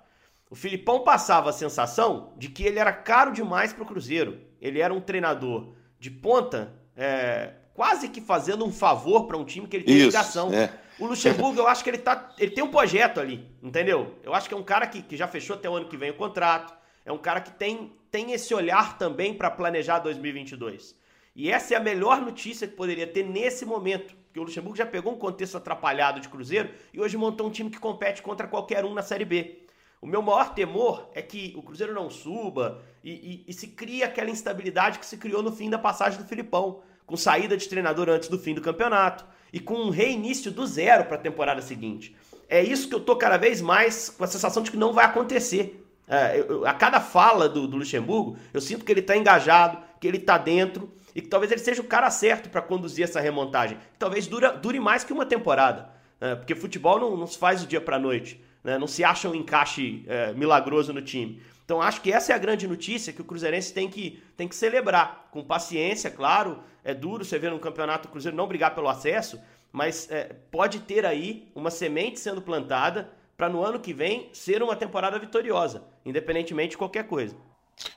O 0.49 0.55
Filipão 0.55 1.03
passava 1.03 1.49
a 1.49 1.53
sensação 1.53 2.33
de 2.37 2.49
que 2.49 2.63
ele 2.63 2.79
era 2.79 2.91
caro 2.91 3.31
demais 3.31 3.73
para 3.73 3.83
o 3.83 3.85
Cruzeiro. 3.85 4.39
Ele 4.61 4.79
era 4.79 4.93
um 4.93 5.01
treinador 5.01 5.73
de 5.99 6.11
ponta, 6.11 6.73
é, 6.95 7.53
quase 7.75 8.07
que 8.09 8.21
fazendo 8.21 8.65
um 8.65 8.71
favor 8.71 9.27
para 9.27 9.37
um 9.37 9.43
time 9.43 9.67
que 9.67 9.75
ele 9.75 9.83
tem 9.83 9.97
Isso, 9.97 10.05
ligação. 10.07 10.51
É. 10.51 10.73
O 10.97 11.05
Luxemburgo, 11.05 11.59
eu 11.59 11.67
acho 11.67 11.83
que 11.83 11.89
ele 11.89 11.97
tá. 11.97 12.33
Ele 12.39 12.51
tem 12.51 12.63
um 12.63 12.71
projeto 12.71 13.19
ali, 13.19 13.45
entendeu? 13.61 14.15
Eu 14.23 14.33
acho 14.33 14.47
que 14.47 14.55
é 14.55 14.57
um 14.57 14.63
cara 14.63 14.87
que, 14.87 15.01
que 15.01 15.17
já 15.17 15.27
fechou 15.27 15.55
até 15.57 15.69
o 15.69 15.75
ano 15.75 15.87
que 15.87 15.97
vem 15.97 16.09
o 16.09 16.15
contrato. 16.15 16.73
É 17.05 17.11
um 17.11 17.17
cara 17.17 17.41
que 17.41 17.51
tem, 17.51 17.91
tem 18.09 18.31
esse 18.31 18.53
olhar 18.53 18.97
também 18.97 19.33
para 19.33 19.51
planejar 19.51 19.99
2022. 19.99 20.95
E 21.35 21.51
essa 21.51 21.73
é 21.73 21.77
a 21.77 21.81
melhor 21.81 22.21
notícia 22.21 22.65
que 22.65 22.75
poderia 22.75 23.05
ter 23.05 23.23
nesse 23.23 23.65
momento. 23.65 24.15
Porque 24.25 24.39
o 24.39 24.43
Luxemburgo 24.43 24.77
já 24.77 24.85
pegou 24.85 25.13
um 25.13 25.17
contexto 25.17 25.57
atrapalhado 25.57 26.21
de 26.21 26.29
Cruzeiro 26.29 26.69
e 26.93 26.99
hoje 26.99 27.17
montou 27.17 27.45
um 27.45 27.51
time 27.51 27.69
que 27.69 27.77
compete 27.77 28.21
contra 28.21 28.47
qualquer 28.47 28.85
um 28.85 28.93
na 28.93 29.03
Série 29.03 29.25
B. 29.25 29.65
O 30.01 30.07
meu 30.07 30.21
maior 30.21 30.53
temor 30.53 31.09
é 31.13 31.21
que 31.21 31.53
o 31.57 31.61
Cruzeiro 31.61 31.93
não 31.93 32.09
suba 32.09 32.81
e, 33.03 33.11
e, 33.11 33.45
e 33.47 33.53
se 33.53 33.67
cria 33.67 34.05
aquela 34.05 34.29
instabilidade 34.29 34.99
que 34.99 35.05
se 35.05 35.17
criou 35.17 35.43
no 35.43 35.51
fim 35.51 35.69
da 35.69 35.77
passagem 35.77 36.19
do 36.19 36.27
Filipão, 36.27 36.81
com 37.05 37.15
saída 37.15 37.55
de 37.55 37.67
treinador 37.67 38.09
antes 38.09 38.29
do 38.29 38.39
fim 38.39 38.53
do 38.53 38.61
campeonato 38.61 39.25
e 39.53 39.59
com 39.59 39.75
um 39.75 39.89
reinício 39.89 40.51
do 40.51 40.65
zero 40.65 41.05
para 41.05 41.15
a 41.15 41.19
temporada 41.19 41.61
seguinte. 41.61 42.15
É 42.47 42.63
isso 42.63 42.87
que 42.87 42.95
eu 42.95 42.99
tô 42.99 43.15
cada 43.15 43.37
vez 43.37 43.61
mais 43.61 44.09
com 44.09 44.23
a 44.23 44.27
sensação 44.27 44.61
de 44.61 44.71
que 44.71 44.77
não 44.77 44.93
vai 44.93 45.05
acontecer. 45.05 45.85
É, 46.07 46.39
eu, 46.47 46.65
a 46.65 46.73
cada 46.73 46.99
fala 46.99 47.49
do, 47.49 47.67
do, 47.67 47.77
Luxemburgo, 47.77 48.37
eu 48.53 48.61
sinto 48.61 48.85
que 48.85 48.91
ele 48.91 48.99
está 48.99 49.17
engajado, 49.17 49.79
que 49.99 50.07
ele 50.07 50.17
está 50.17 50.37
dentro 50.37 50.93
e 51.15 51.21
que 51.21 51.27
talvez 51.27 51.51
ele 51.51 51.61
seja 51.61 51.81
o 51.81 51.85
cara 51.85 52.09
certo 52.11 52.49
para 52.49 52.61
conduzir 52.61 53.03
essa 53.03 53.19
remontagem. 53.19 53.77
Talvez 53.97 54.27
dura, 54.27 54.51
dure 54.51 54.79
mais 54.79 55.03
que 55.03 55.13
uma 55.13 55.25
temporada, 55.25 55.89
é, 56.21 56.35
porque 56.35 56.53
futebol 56.53 56.99
não, 56.99 57.17
não, 57.17 57.27
se 57.27 57.37
faz 57.37 57.61
do 57.61 57.67
dia 57.67 57.81
para 57.81 57.97
noite, 57.97 58.39
né? 58.63 58.77
não 58.77 58.87
se 58.87 59.03
acha 59.03 59.27
um 59.29 59.35
encaixe 59.35 60.03
é, 60.07 60.33
milagroso 60.33 60.93
no 60.93 61.01
time. 61.01 61.41
Então 61.65 61.81
acho 61.81 62.01
que 62.01 62.13
essa 62.13 62.31
é 62.31 62.35
a 62.35 62.39
grande 62.39 62.67
notícia 62.67 63.11
que 63.11 63.21
o 63.21 63.25
Cruzeirense 63.25 63.73
tem 63.73 63.89
que, 63.89 64.23
tem 64.37 64.47
que 64.47 64.55
celebrar, 64.55 65.27
com 65.31 65.43
paciência, 65.43 66.11
claro. 66.11 66.63
É 66.83 66.93
duro 66.93 67.25
você 67.25 67.39
ver 67.39 67.49
no 67.49 67.59
campeonato 67.59 68.07
o 68.07 68.11
Cruzeiro 68.11 68.37
não 68.37 68.47
brigar 68.47 68.75
pelo 68.75 68.87
acesso, 68.87 69.41
mas 69.71 70.07
é, 70.11 70.35
pode 70.51 70.79
ter 70.81 71.05
aí 71.05 71.49
uma 71.55 71.71
semente 71.71 72.19
sendo 72.19 72.41
plantada 72.41 73.09
para 73.35 73.49
no 73.49 73.63
ano 73.63 73.79
que 73.79 73.93
vem 73.93 74.29
ser 74.31 74.61
uma 74.61 74.75
temporada 74.75 75.17
vitoriosa, 75.17 75.83
independentemente 76.05 76.71
de 76.71 76.77
qualquer 76.77 77.07
coisa. 77.07 77.35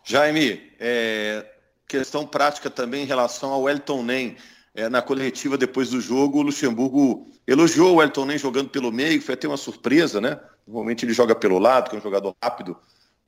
Jaime, 0.02 0.72
é, 0.81 1.46
questão 1.87 2.26
prática 2.26 2.70
também 2.70 3.02
em 3.02 3.07
relação 3.07 3.52
ao 3.52 3.68
Elton 3.68 4.02
Nem. 4.02 4.37
É, 4.74 4.88
na 4.88 5.02
coletiva 5.02 5.59
depois 5.59 5.90
do 5.90 6.00
jogo, 6.00 6.38
o 6.38 6.42
Luxemburgo 6.42 7.31
elogiou 7.46 7.96
o 7.96 8.02
Elton 8.02 8.24
Nem 8.24 8.38
jogando 8.38 8.70
pelo 8.70 8.90
meio, 8.90 9.20
foi 9.20 9.35
até 9.35 9.46
uma 9.46 9.57
surpresa, 9.57 10.20
né? 10.20 10.40
Normalmente 10.66 11.04
ele 11.04 11.12
joga 11.12 11.35
pelo 11.35 11.59
lado, 11.59 11.90
que 11.90 11.96
é 11.96 11.98
um 11.98 12.02
jogador 12.02 12.35
rápido, 12.42 12.76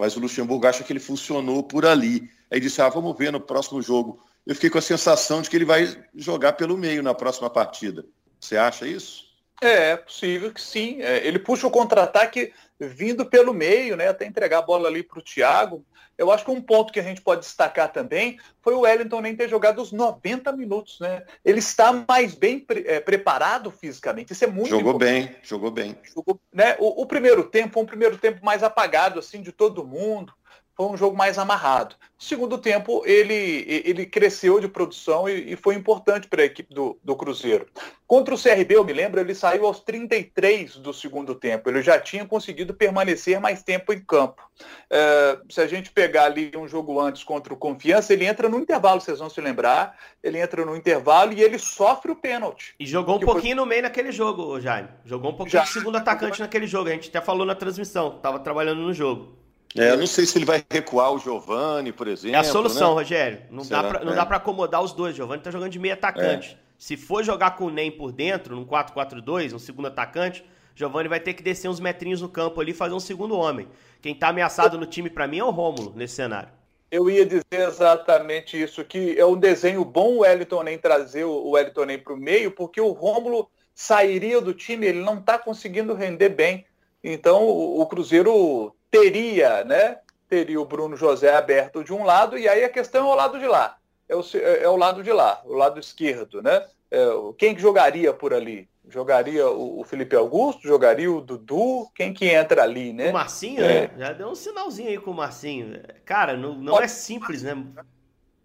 mas 0.01 0.17
o 0.17 0.21
Luxemburgo 0.21 0.67
acha 0.67 0.83
que 0.83 0.93
ele 0.93 0.99
funcionou 0.99 1.63
por 1.63 1.85
ali. 1.85 2.31
Aí 2.51 2.59
disse: 2.59 2.81
ah, 2.81 2.89
vamos 2.89 3.17
ver 3.17 3.31
no 3.31 3.39
próximo 3.39 3.83
jogo. 3.83 4.25
Eu 4.47 4.55
fiquei 4.55 4.71
com 4.71 4.79
a 4.79 4.83
sensação 4.83 5.43
de 5.43 5.51
que 5.51 5.57
ele 5.57 5.67
vai 5.67 5.95
jogar 6.17 6.55
pelo 6.55 6.77
meio 6.77 7.03
na 7.03 7.13
próxima 7.13 7.51
partida. 7.51 8.07
Você 8.41 8.57
acha 8.57 8.87
isso? 8.87 9.27
É, 9.61 9.91
é 9.91 9.97
possível 9.97 10.51
que 10.53 10.61
sim. 10.61 11.03
É, 11.03 11.27
ele 11.27 11.39
puxa 11.39 11.67
o 11.67 11.71
contra-ataque 11.71 12.51
vindo 12.89 13.27
pelo 13.27 13.53
meio, 13.53 13.97
né? 13.97 14.09
Até 14.09 14.25
entregar 14.25 14.59
a 14.59 14.63
bola 14.63 14.89
ali 14.89 15.03
para 15.03 15.19
o 15.19 15.23
Thiago. 15.23 15.85
Eu 16.17 16.31
acho 16.31 16.45
que 16.45 16.51
um 16.51 16.61
ponto 16.61 16.93
que 16.93 17.01
a 17.01 17.03
gente 17.03 17.23
pode 17.23 17.41
destacar 17.41 17.91
também 17.91 18.39
foi 18.61 18.75
o 18.75 18.81
Wellington 18.81 19.23
nem 19.23 19.35
ter 19.35 19.49
jogado 19.49 19.81
os 19.81 19.91
90 19.91 20.53
minutos, 20.53 21.01
né? 21.01 21.25
Ele 21.43 21.61
está 21.61 21.93
mais 22.07 22.35
bem 22.35 22.59
pre 22.59 22.85
é, 22.87 23.01
preparado 23.01 23.71
fisicamente. 23.71 24.33
Isso 24.33 24.45
é 24.45 24.47
muito 24.47 24.69
Jogou 24.69 24.97
importante. 24.97 25.29
bem, 25.29 25.37
jogou 25.43 25.71
bem. 25.71 25.97
Jogou, 26.15 26.39
né? 26.53 26.77
O, 26.79 27.03
o, 27.03 27.07
primeiro 27.07 27.45
tempo 27.45 27.73
foi 27.73 27.83
um 27.83 27.87
primeiro 27.87 28.19
tempo 28.19 28.45
mais 28.45 28.63
apagado, 28.63 29.19
assim, 29.19 29.41
de 29.41 29.51
todo 29.51 29.87
mundo 29.87 30.35
foi 30.81 30.87
um 30.87 30.97
jogo 30.97 31.15
mais 31.15 31.37
amarrado. 31.37 31.95
No 32.01 32.25
segundo 32.25 32.57
tempo, 32.57 33.03
ele, 33.05 33.83
ele 33.85 34.07
cresceu 34.07 34.59
de 34.59 34.67
produção 34.67 35.29
e, 35.29 35.53
e 35.53 35.57
foi 35.57 35.75
importante 35.75 36.27
para 36.27 36.41
a 36.41 36.47
equipe 36.47 36.73
do, 36.73 36.99
do 37.05 37.15
Cruzeiro. 37.15 37.67
Contra 38.07 38.35
o 38.35 38.43
CRB, 38.43 38.77
eu 38.77 38.85
me 38.85 38.95
lembro, 38.95 39.21
ele 39.21 39.35
saiu 39.35 39.67
aos 39.67 39.81
33 39.81 40.77
do 40.77 40.95
segundo 40.95 41.35
tempo. 41.35 41.69
Ele 41.69 41.83
já 41.83 42.01
tinha 42.01 42.25
conseguido 42.25 42.73
permanecer 42.73 43.39
mais 43.39 43.63
tempo 43.63 43.93
em 43.93 44.01
campo. 44.01 44.43
É, 44.89 45.39
se 45.51 45.61
a 45.61 45.67
gente 45.67 45.91
pegar 45.91 46.25
ali 46.25 46.51
um 46.57 46.67
jogo 46.67 46.99
antes 46.99 47.23
contra 47.23 47.53
o 47.53 47.59
Confiança, 47.59 48.15
ele 48.15 48.25
entra 48.25 48.49
no 48.49 48.59
intervalo, 48.59 49.03
vocês 49.03 49.19
vão 49.19 49.29
se 49.29 49.41
lembrar. 49.41 49.99
Ele 50.23 50.39
entra 50.39 50.65
no 50.65 50.75
intervalo 50.75 51.35
e 51.35 51.43
ele 51.43 51.59
sofre 51.59 52.11
o 52.11 52.17
pênalti. 52.17 52.75
E 52.81 52.87
jogou 52.87 53.17
um 53.17 53.21
pouquinho 53.21 53.55
foi... 53.55 53.65
no 53.65 53.67
meio 53.67 53.83
naquele 53.83 54.13
jogo, 54.13 54.59
Jaime. 54.59 54.89
Jogou 55.05 55.31
um 55.31 55.37
pouquinho 55.37 55.61
já. 55.61 55.65
de 55.65 55.73
segundo 55.73 55.97
atacante 55.97 56.41
naquele 56.41 56.67
jogo. 56.67 56.89
A 56.89 56.93
gente 56.93 57.11
até 57.11 57.21
falou 57.21 57.45
na 57.45 57.55
transmissão, 57.55 58.17
estava 58.17 58.39
trabalhando 58.39 58.81
no 58.81 58.95
jogo. 58.95 59.40
É, 59.77 59.91
eu 59.91 59.99
não 59.99 60.07
sei 60.07 60.27
se 60.27 60.37
ele 60.37 60.45
vai 60.45 60.65
recuar 60.69 61.13
o 61.13 61.19
Giovani, 61.19 61.93
por 61.93 62.09
exemplo. 62.09 62.37
É 62.37 62.41
a 62.41 62.45
solução, 62.45 62.91
né? 62.91 62.95
Rogério. 62.95 63.43
Não 63.51 63.63
Será? 63.63 63.83
dá 63.83 63.89
pra, 63.89 64.05
não 64.05 64.13
é. 64.13 64.27
para 64.27 64.37
acomodar 64.37 64.83
os 64.83 64.93
dois. 64.93 65.15
Giovani 65.15 65.43
tá 65.43 65.51
jogando 65.51 65.71
de 65.71 65.79
meio 65.79 65.95
atacante. 65.95 66.59
É. 66.61 66.71
Se 66.77 66.97
for 66.97 67.23
jogar 67.23 67.57
com 67.57 67.67
o 67.67 67.71
Nem 67.71 67.91
por 67.91 68.11
dentro, 68.11 68.57
num 68.57 68.65
4-4-2, 68.65 69.55
um 69.55 69.59
segundo 69.59 69.87
atacante, 69.87 70.45
Giovani 70.75 71.09
vai 71.09 71.21
ter 71.21 71.35
que 71.35 71.43
descer 71.43 71.69
uns 71.69 71.79
metrinhos 71.79 72.21
no 72.21 72.29
campo 72.29 72.61
ali 72.61 72.73
e 72.73 72.75
fazer 72.75 72.95
um 72.95 73.01
segundo 73.01 73.37
homem. 73.37 73.69
Quem 74.01 74.15
tá 74.15 74.29
ameaçado 74.29 74.79
no 74.79 74.87
time 74.87 75.11
para 75.11 75.27
mim 75.27 75.39
é 75.39 75.45
o 75.45 75.51
Rômulo 75.51 75.93
nesse 75.95 76.15
cenário. 76.15 76.49
Eu 76.91 77.09
ia 77.09 77.25
dizer 77.25 77.45
exatamente 77.53 78.61
isso, 78.61 78.85
que 78.85 79.17
é 79.17 79.25
um 79.25 79.37
desenho 79.37 79.85
bom 79.85 80.15
o 80.15 80.19
Wellington 80.21 80.63
Nem 80.65 80.79
trazer 80.79 81.25
o 81.25 81.51
Wellington 81.51 81.85
Nem 81.85 81.99
para 81.99 82.15
o 82.15 82.17
meio, 82.17 82.51
porque 82.51 82.81
o 82.81 82.91
Rômulo 82.91 83.49
sairia 83.73 84.41
do 84.41 84.53
time, 84.53 84.87
ele 84.87 85.01
não 85.01 85.19
está 85.19 85.39
conseguindo 85.39 85.95
render 85.95 86.31
bem. 86.31 86.67
Então 87.05 87.47
o 87.47 87.87
Cruzeiro 87.87 88.75
teria, 88.91 89.65
né? 89.65 89.99
Teria 90.29 90.61
o 90.61 90.65
Bruno 90.65 90.97
José 90.97 91.35
aberto 91.35 91.83
de 91.85 91.93
um 91.93 92.05
lado, 92.05 92.39
e 92.39 92.49
aí 92.49 92.65
a 92.65 92.69
questão 92.69 93.09
é 93.09 93.13
o 93.13 93.17
lado 93.17 93.39
de 93.39 93.47
lá. 93.47 93.77
É 94.09 94.17
o, 94.17 94.23
é 94.35 94.69
o 94.69 94.77
lado 94.77 95.03
de 95.03 95.13
lá, 95.13 95.41
o 95.45 95.55
lado 95.55 95.79
esquerdo, 95.79 96.43
né? 96.43 96.65
É, 96.91 97.07
quem 97.39 97.55
que 97.55 97.61
jogaria 97.61 98.13
por 98.13 98.35
ali? 98.35 98.69
Jogaria 98.89 99.49
o, 99.49 99.81
o, 99.81 99.85
Felipe 99.85 100.17
Augusto, 100.17 100.67
jogaria 100.67 101.11
o 101.11 101.21
Dudu, 101.21 101.89
quem 101.95 102.13
que 102.13 102.27
entra 102.27 102.65
ali, 102.65 102.93
né? 102.93 103.11
O 103.11 103.13
Marcinho, 103.13 103.65
é. 103.65 103.83
né? 103.83 103.91
Já 103.97 104.13
deu 104.13 104.29
um 104.29 104.35
sinalzinho 104.35 104.89
aí 104.89 104.99
com 104.99 105.13
o 105.13 105.15
Marcinho. 105.15 105.81
Cara, 106.05 106.37
não, 106.37 106.55
não 106.55 106.81
é 106.81 106.89
simples, 106.89 107.45
né? 107.45 107.57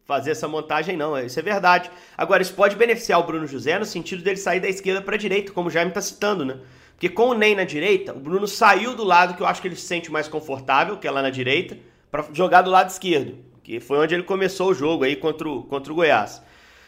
Fazer 0.04 0.30
essa 0.30 0.48
montagem, 0.48 0.96
não. 0.96 1.18
Isso 1.18 1.40
é 1.40 1.42
verdade. 1.42 1.90
Agora, 2.16 2.44
isso 2.44 2.54
pode 2.54 2.76
beneficiar 2.76 3.20
o 3.20 3.24
Bruno 3.24 3.48
José 3.48 3.80
no 3.80 3.86
sentido 3.86 4.22
dele 4.22 4.38
sair 4.38 4.60
da 4.60 4.70
esquerda 4.70 5.02
para 5.02 5.16
a 5.16 5.18
direita, 5.18 5.52
como 5.52 5.68
o 5.68 5.72
Jaime 5.72 5.90
está 5.90 6.02
citando, 6.02 6.46
né? 6.46 6.60
Porque 6.96 7.10
com 7.10 7.30
o 7.30 7.34
Ney 7.34 7.56
na 7.56 7.66
direita, 7.66 8.14
o 8.14 8.20
Bruno 8.20 8.48
saiu 8.48 8.96
do 8.96 9.04
lado 9.04 9.36
que 9.36 9.44
eu 9.44 9.46
acho 9.46 9.62
que 9.62 9.68
ele 9.68 9.76
se 9.76 9.86
sente 9.86 10.12
mais 10.12 10.28
confortável, 10.28 10.98
que 10.98 11.08
é 11.08 11.12
lá 11.12 11.22
na 11.22 11.30
direita, 11.30 11.78
para 12.10 12.26
jogar 12.32 12.62
do 12.62 12.72
lado 12.72 12.90
esquerdo, 12.90 13.38
que 13.62 13.80
foi 13.82 13.98
onde 13.98 14.14
ele 14.14 14.24
começou 14.24 14.70
o 14.70 14.74
jogo 14.74 15.04
aí 15.04 15.16
contra 15.16 15.48
o, 15.48 15.64
contra 15.64 15.92
o 15.92 15.96
Goiás. 15.96 16.42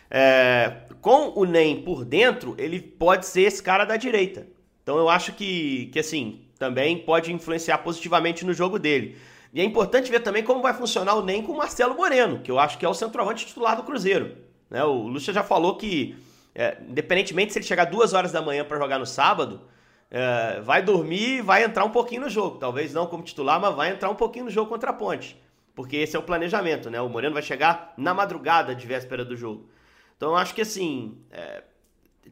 É, 0.10 0.78
com 1.02 1.34
o 1.36 1.44
Ney 1.44 1.82
por 1.84 2.06
dentro, 2.06 2.56
ele 2.58 2.80
pode 2.80 3.26
ser 3.26 3.42
esse 3.42 3.62
cara 3.62 3.84
da 3.84 3.98
direita. 3.98 4.48
Então 4.82 4.98
eu 4.98 5.10
acho 5.10 5.34
que, 5.34 5.88
que 5.88 6.00
assim, 6.00 6.48
também 6.58 6.98
pode 6.98 7.34
influenciar 7.34 7.80
positivamente 7.80 8.46
no 8.46 8.54
jogo 8.54 8.80
dele. 8.80 9.18
E 9.54 9.60
é 9.60 9.64
importante 9.64 10.10
ver 10.10 10.22
também 10.22 10.44
como 10.44 10.62
vai 10.62 10.74
funcionar 10.74 11.16
o 11.16 11.24
NEM 11.24 11.44
com 11.44 11.52
o 11.52 11.58
Marcelo 11.58 11.96
Moreno, 11.96 12.40
que 12.40 12.52
eu 12.52 12.60
acho 12.60 12.78
que 12.78 12.86
é 12.86 12.90
o 12.90 12.94
centroavante 12.94 13.46
titular 13.46 13.76
do 13.76 13.84
Cruzeiro. 13.84 14.38
Né? 14.70 14.84
O 14.84 15.08
Lúcio 15.08 15.34
já 15.34 15.44
falou 15.44 15.76
que, 15.76 16.16
é, 16.56 16.78
independentemente 16.88 17.54
se 17.54 17.60
ele 17.60 17.66
chegar 17.66 17.86
duas 17.86 18.14
horas 18.14 18.32
da 18.32 18.42
manhã 18.42 18.64
para 18.64 18.78
jogar 18.78 19.00
no 19.00 19.06
sábado, 19.06 19.62
é, 20.10 20.62
vai 20.62 20.82
dormir 20.82 21.38
e 21.38 21.42
vai 21.42 21.64
entrar 21.64 21.84
um 21.84 21.90
pouquinho 21.90 22.22
no 22.22 22.30
jogo. 22.30 22.58
Talvez 22.58 22.94
não 22.94 23.08
como 23.08 23.24
titular, 23.24 23.60
mas 23.60 23.76
vai 23.76 23.92
entrar 23.92 24.10
um 24.10 24.16
pouquinho 24.16 24.46
no 24.46 24.52
jogo 24.52 24.70
contra 24.70 24.92
a 24.92 24.94
Ponte. 24.94 25.42
Porque 25.76 25.98
esse 25.98 26.16
é 26.16 26.20
o 26.20 26.24
planejamento, 26.24 26.90
né? 26.90 27.00
O 27.02 27.10
Moreno 27.10 27.34
vai 27.34 27.44
chegar 27.44 27.94
na 27.98 28.14
madrugada 28.14 28.74
de 28.74 28.88
véspera 28.88 29.24
do 29.24 29.36
jogo. 29.36 29.70
Então 30.16 30.30
eu 30.30 30.36
acho 30.36 30.54
que 30.56 30.62
assim. 30.62 31.18
É, 31.32 31.64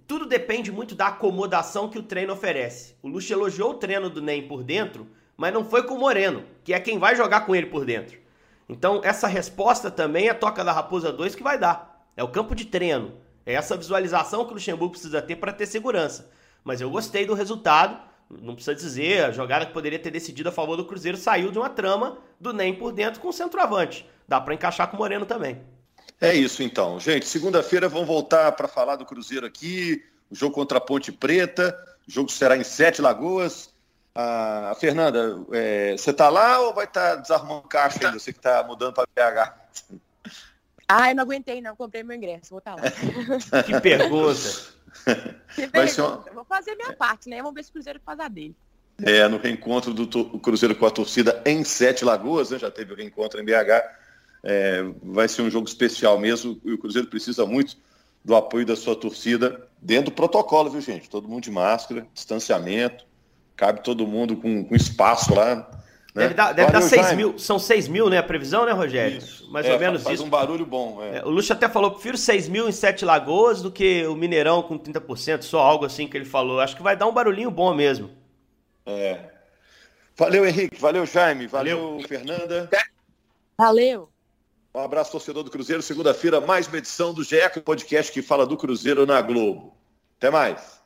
tudo 0.07 0.25
depende 0.25 0.71
muito 0.71 0.93
da 0.93 1.07
acomodação 1.07 1.89
que 1.89 1.97
o 1.97 2.03
treino 2.03 2.33
oferece. 2.33 2.95
O 3.01 3.07
Luxo 3.07 3.31
elogiou 3.31 3.71
o 3.71 3.75
treino 3.75 4.09
do 4.09 4.21
NEM 4.21 4.47
por 4.47 4.63
dentro, 4.63 5.07
mas 5.37 5.53
não 5.53 5.63
foi 5.63 5.83
com 5.83 5.95
o 5.95 5.99
Moreno, 5.99 6.43
que 6.63 6.73
é 6.73 6.79
quem 6.79 6.99
vai 6.99 7.15
jogar 7.15 7.41
com 7.41 7.55
ele 7.55 7.67
por 7.67 7.85
dentro. 7.85 8.17
Então, 8.67 9.01
essa 9.03 9.27
resposta 9.27 9.89
também 9.89 10.27
é 10.27 10.33
Toca 10.33 10.63
da 10.63 10.71
Raposa 10.71 11.11
2 11.11 11.35
que 11.35 11.43
vai 11.43 11.57
dar. 11.57 12.03
É 12.17 12.23
o 12.23 12.27
campo 12.27 12.55
de 12.55 12.65
treino. 12.65 13.13
É 13.45 13.53
essa 13.53 13.77
visualização 13.77 14.43
que 14.43 14.51
o 14.51 14.53
Luxemburgo 14.55 14.93
precisa 14.93 15.21
ter 15.21 15.35
para 15.35 15.53
ter 15.53 15.67
segurança. 15.67 16.29
Mas 16.65 16.81
eu 16.81 16.89
gostei 16.89 17.25
do 17.25 17.35
resultado. 17.35 17.97
Não 18.27 18.55
precisa 18.55 18.75
dizer, 18.75 19.23
a 19.23 19.31
jogada 19.31 19.67
que 19.67 19.71
poderia 19.71 19.99
ter 19.99 20.09
decidido 20.09 20.49
a 20.49 20.51
favor 20.51 20.75
do 20.75 20.83
Cruzeiro 20.83 21.15
saiu 21.15 21.51
de 21.51 21.59
uma 21.59 21.69
trama 21.69 22.17
do 22.39 22.51
NEM 22.51 22.73
por 22.73 22.91
dentro 22.91 23.21
com 23.21 23.29
o 23.29 23.33
centroavante. 23.33 24.05
Dá 24.27 24.41
para 24.41 24.55
encaixar 24.55 24.89
com 24.89 24.97
o 24.97 24.99
Moreno 24.99 25.27
também. 25.27 25.61
É 26.19 26.33
isso 26.33 26.63
então. 26.63 26.99
Gente, 26.99 27.27
segunda-feira 27.27 27.87
vamos 27.87 28.07
voltar 28.07 28.51
para 28.53 28.67
falar 28.67 28.95
do 28.95 29.05
Cruzeiro 29.05 29.45
aqui. 29.45 30.03
O 30.29 30.35
jogo 30.35 30.55
contra 30.55 30.79
a 30.79 30.81
Ponte 30.81 31.11
Preta. 31.11 31.77
O 32.07 32.11
jogo 32.11 32.31
será 32.31 32.57
em 32.57 32.63
Sete 32.63 32.99
Lagoas. 32.99 33.69
Ah, 34.15 34.75
Fernanda, 34.79 35.39
é, 35.51 35.91
você 35.91 36.09
está 36.09 36.29
lá 36.29 36.59
ou 36.61 36.73
vai 36.73 36.85
estar 36.85 37.11
tá 37.11 37.21
desarrumando 37.21 37.67
caixa 37.67 38.07
ainda? 38.07 38.17
Você 38.17 38.33
que 38.33 38.39
está 38.39 38.63
mudando 38.63 38.93
para 38.93 39.05
BH? 39.05 39.53
Ah, 40.87 41.09
eu 41.09 41.15
não 41.15 41.23
aguentei, 41.23 41.61
não. 41.61 41.75
Comprei 41.75 42.03
meu 42.03 42.15
ingresso. 42.15 42.51
Vou 42.51 42.59
estar 42.59 42.75
tá 42.75 42.83
lá. 42.83 43.63
que 43.63 43.81
pergunta. 43.81 44.35
Vai 45.71 45.87
ser 45.87 46.01
uma... 46.01 46.17
Vou 46.33 46.45
fazer 46.45 46.75
minha 46.75 46.93
parte, 46.93 47.29
né? 47.29 47.37
Vamos 47.37 47.53
ver 47.53 47.63
se 47.63 47.69
o 47.69 47.73
Cruzeiro 47.73 47.99
faz 48.05 48.19
a 48.19 48.27
dele. 48.27 48.55
É, 49.03 49.27
no 49.27 49.37
reencontro 49.37 49.93
do 49.93 50.39
Cruzeiro 50.39 50.75
com 50.75 50.85
a 50.85 50.91
torcida 50.91 51.41
em 51.45 51.63
Sete 51.63 52.05
Lagoas, 52.05 52.51
né? 52.51 52.59
já 52.59 52.71
teve 52.71 52.93
o 52.93 52.95
reencontro 52.95 53.39
em 53.39 53.45
BH. 53.45 53.83
É, 54.43 54.83
vai 55.03 55.27
ser 55.27 55.41
um 55.41 55.49
jogo 55.49 55.67
especial 55.67 56.19
mesmo 56.19 56.59
e 56.63 56.73
o 56.73 56.77
Cruzeiro 56.77 57.07
precisa 57.07 57.45
muito 57.45 57.77
do 58.23 58.35
apoio 58.35 58.65
da 58.65 58.75
sua 58.75 58.95
torcida 58.95 59.67
dentro 59.81 60.05
do 60.05 60.15
protocolo, 60.15 60.69
viu, 60.69 60.81
gente? 60.81 61.09
Todo 61.09 61.27
mundo 61.27 61.43
de 61.43 61.51
máscara, 61.51 62.07
distanciamento, 62.13 63.05
cabe 63.55 63.83
todo 63.83 64.07
mundo 64.07 64.37
com, 64.37 64.63
com 64.63 64.75
espaço 64.75 65.33
lá 65.33 65.69
né? 66.15 66.23
Deve 66.23 66.33
dar, 66.33 66.53
deve 66.53 66.71
dar 66.71 66.81
6 66.81 67.13
mil, 67.13 67.37
são 67.37 67.59
6 67.59 67.89
mil, 67.89 68.09
né? 68.09 68.19
A 68.19 68.23
previsão, 68.23 68.65
né, 68.65 68.71
Rogério? 68.71 69.17
Isso. 69.17 69.51
Mais 69.51 69.65
é, 69.65 69.73
ou 69.73 69.79
menos 69.79 70.01
faz 70.01 70.15
isso. 70.15 70.25
um 70.25 70.29
barulho 70.29 70.65
bom. 70.65 71.03
É. 71.03 71.17
É, 71.17 71.25
o 71.25 71.29
Luxo 71.29 71.51
até 71.51 71.67
falou: 71.67 71.91
prefiro 71.91 72.17
6 72.17 72.47
mil 72.47 72.69
em 72.69 72.71
Sete 72.71 73.03
Lagoas 73.03 73.61
do 73.61 73.69
que 73.69 74.07
o 74.07 74.15
Mineirão 74.15 74.63
com 74.63 74.79
30%, 74.79 75.41
só 75.41 75.59
algo 75.59 75.85
assim 75.85 76.07
que 76.07 76.15
ele 76.15 76.23
falou. 76.23 76.61
Acho 76.61 76.77
que 76.77 76.81
vai 76.81 76.95
dar 76.95 77.05
um 77.05 77.13
barulhinho 77.13 77.51
bom 77.51 77.73
mesmo. 77.73 78.09
É. 78.85 79.19
Valeu, 80.15 80.45
Henrique. 80.47 80.79
Valeu, 80.79 81.05
Jaime. 81.05 81.47
Valeu, 81.47 81.91
valeu. 81.91 82.07
Fernanda. 82.07 82.69
Valeu. 83.57 84.09
Um 84.73 84.79
abraço, 84.79 85.11
torcedor 85.11 85.43
do 85.43 85.51
Cruzeiro. 85.51 85.81
Segunda-feira, 85.81 86.39
mais 86.39 86.67
uma 86.67 86.77
edição 86.77 87.13
do 87.13 87.23
GECO, 87.23 87.61
podcast 87.61 88.11
que 88.11 88.21
fala 88.21 88.45
do 88.45 88.55
Cruzeiro 88.55 89.05
na 89.05 89.21
Globo. 89.21 89.75
Até 90.17 90.29
mais. 90.29 90.81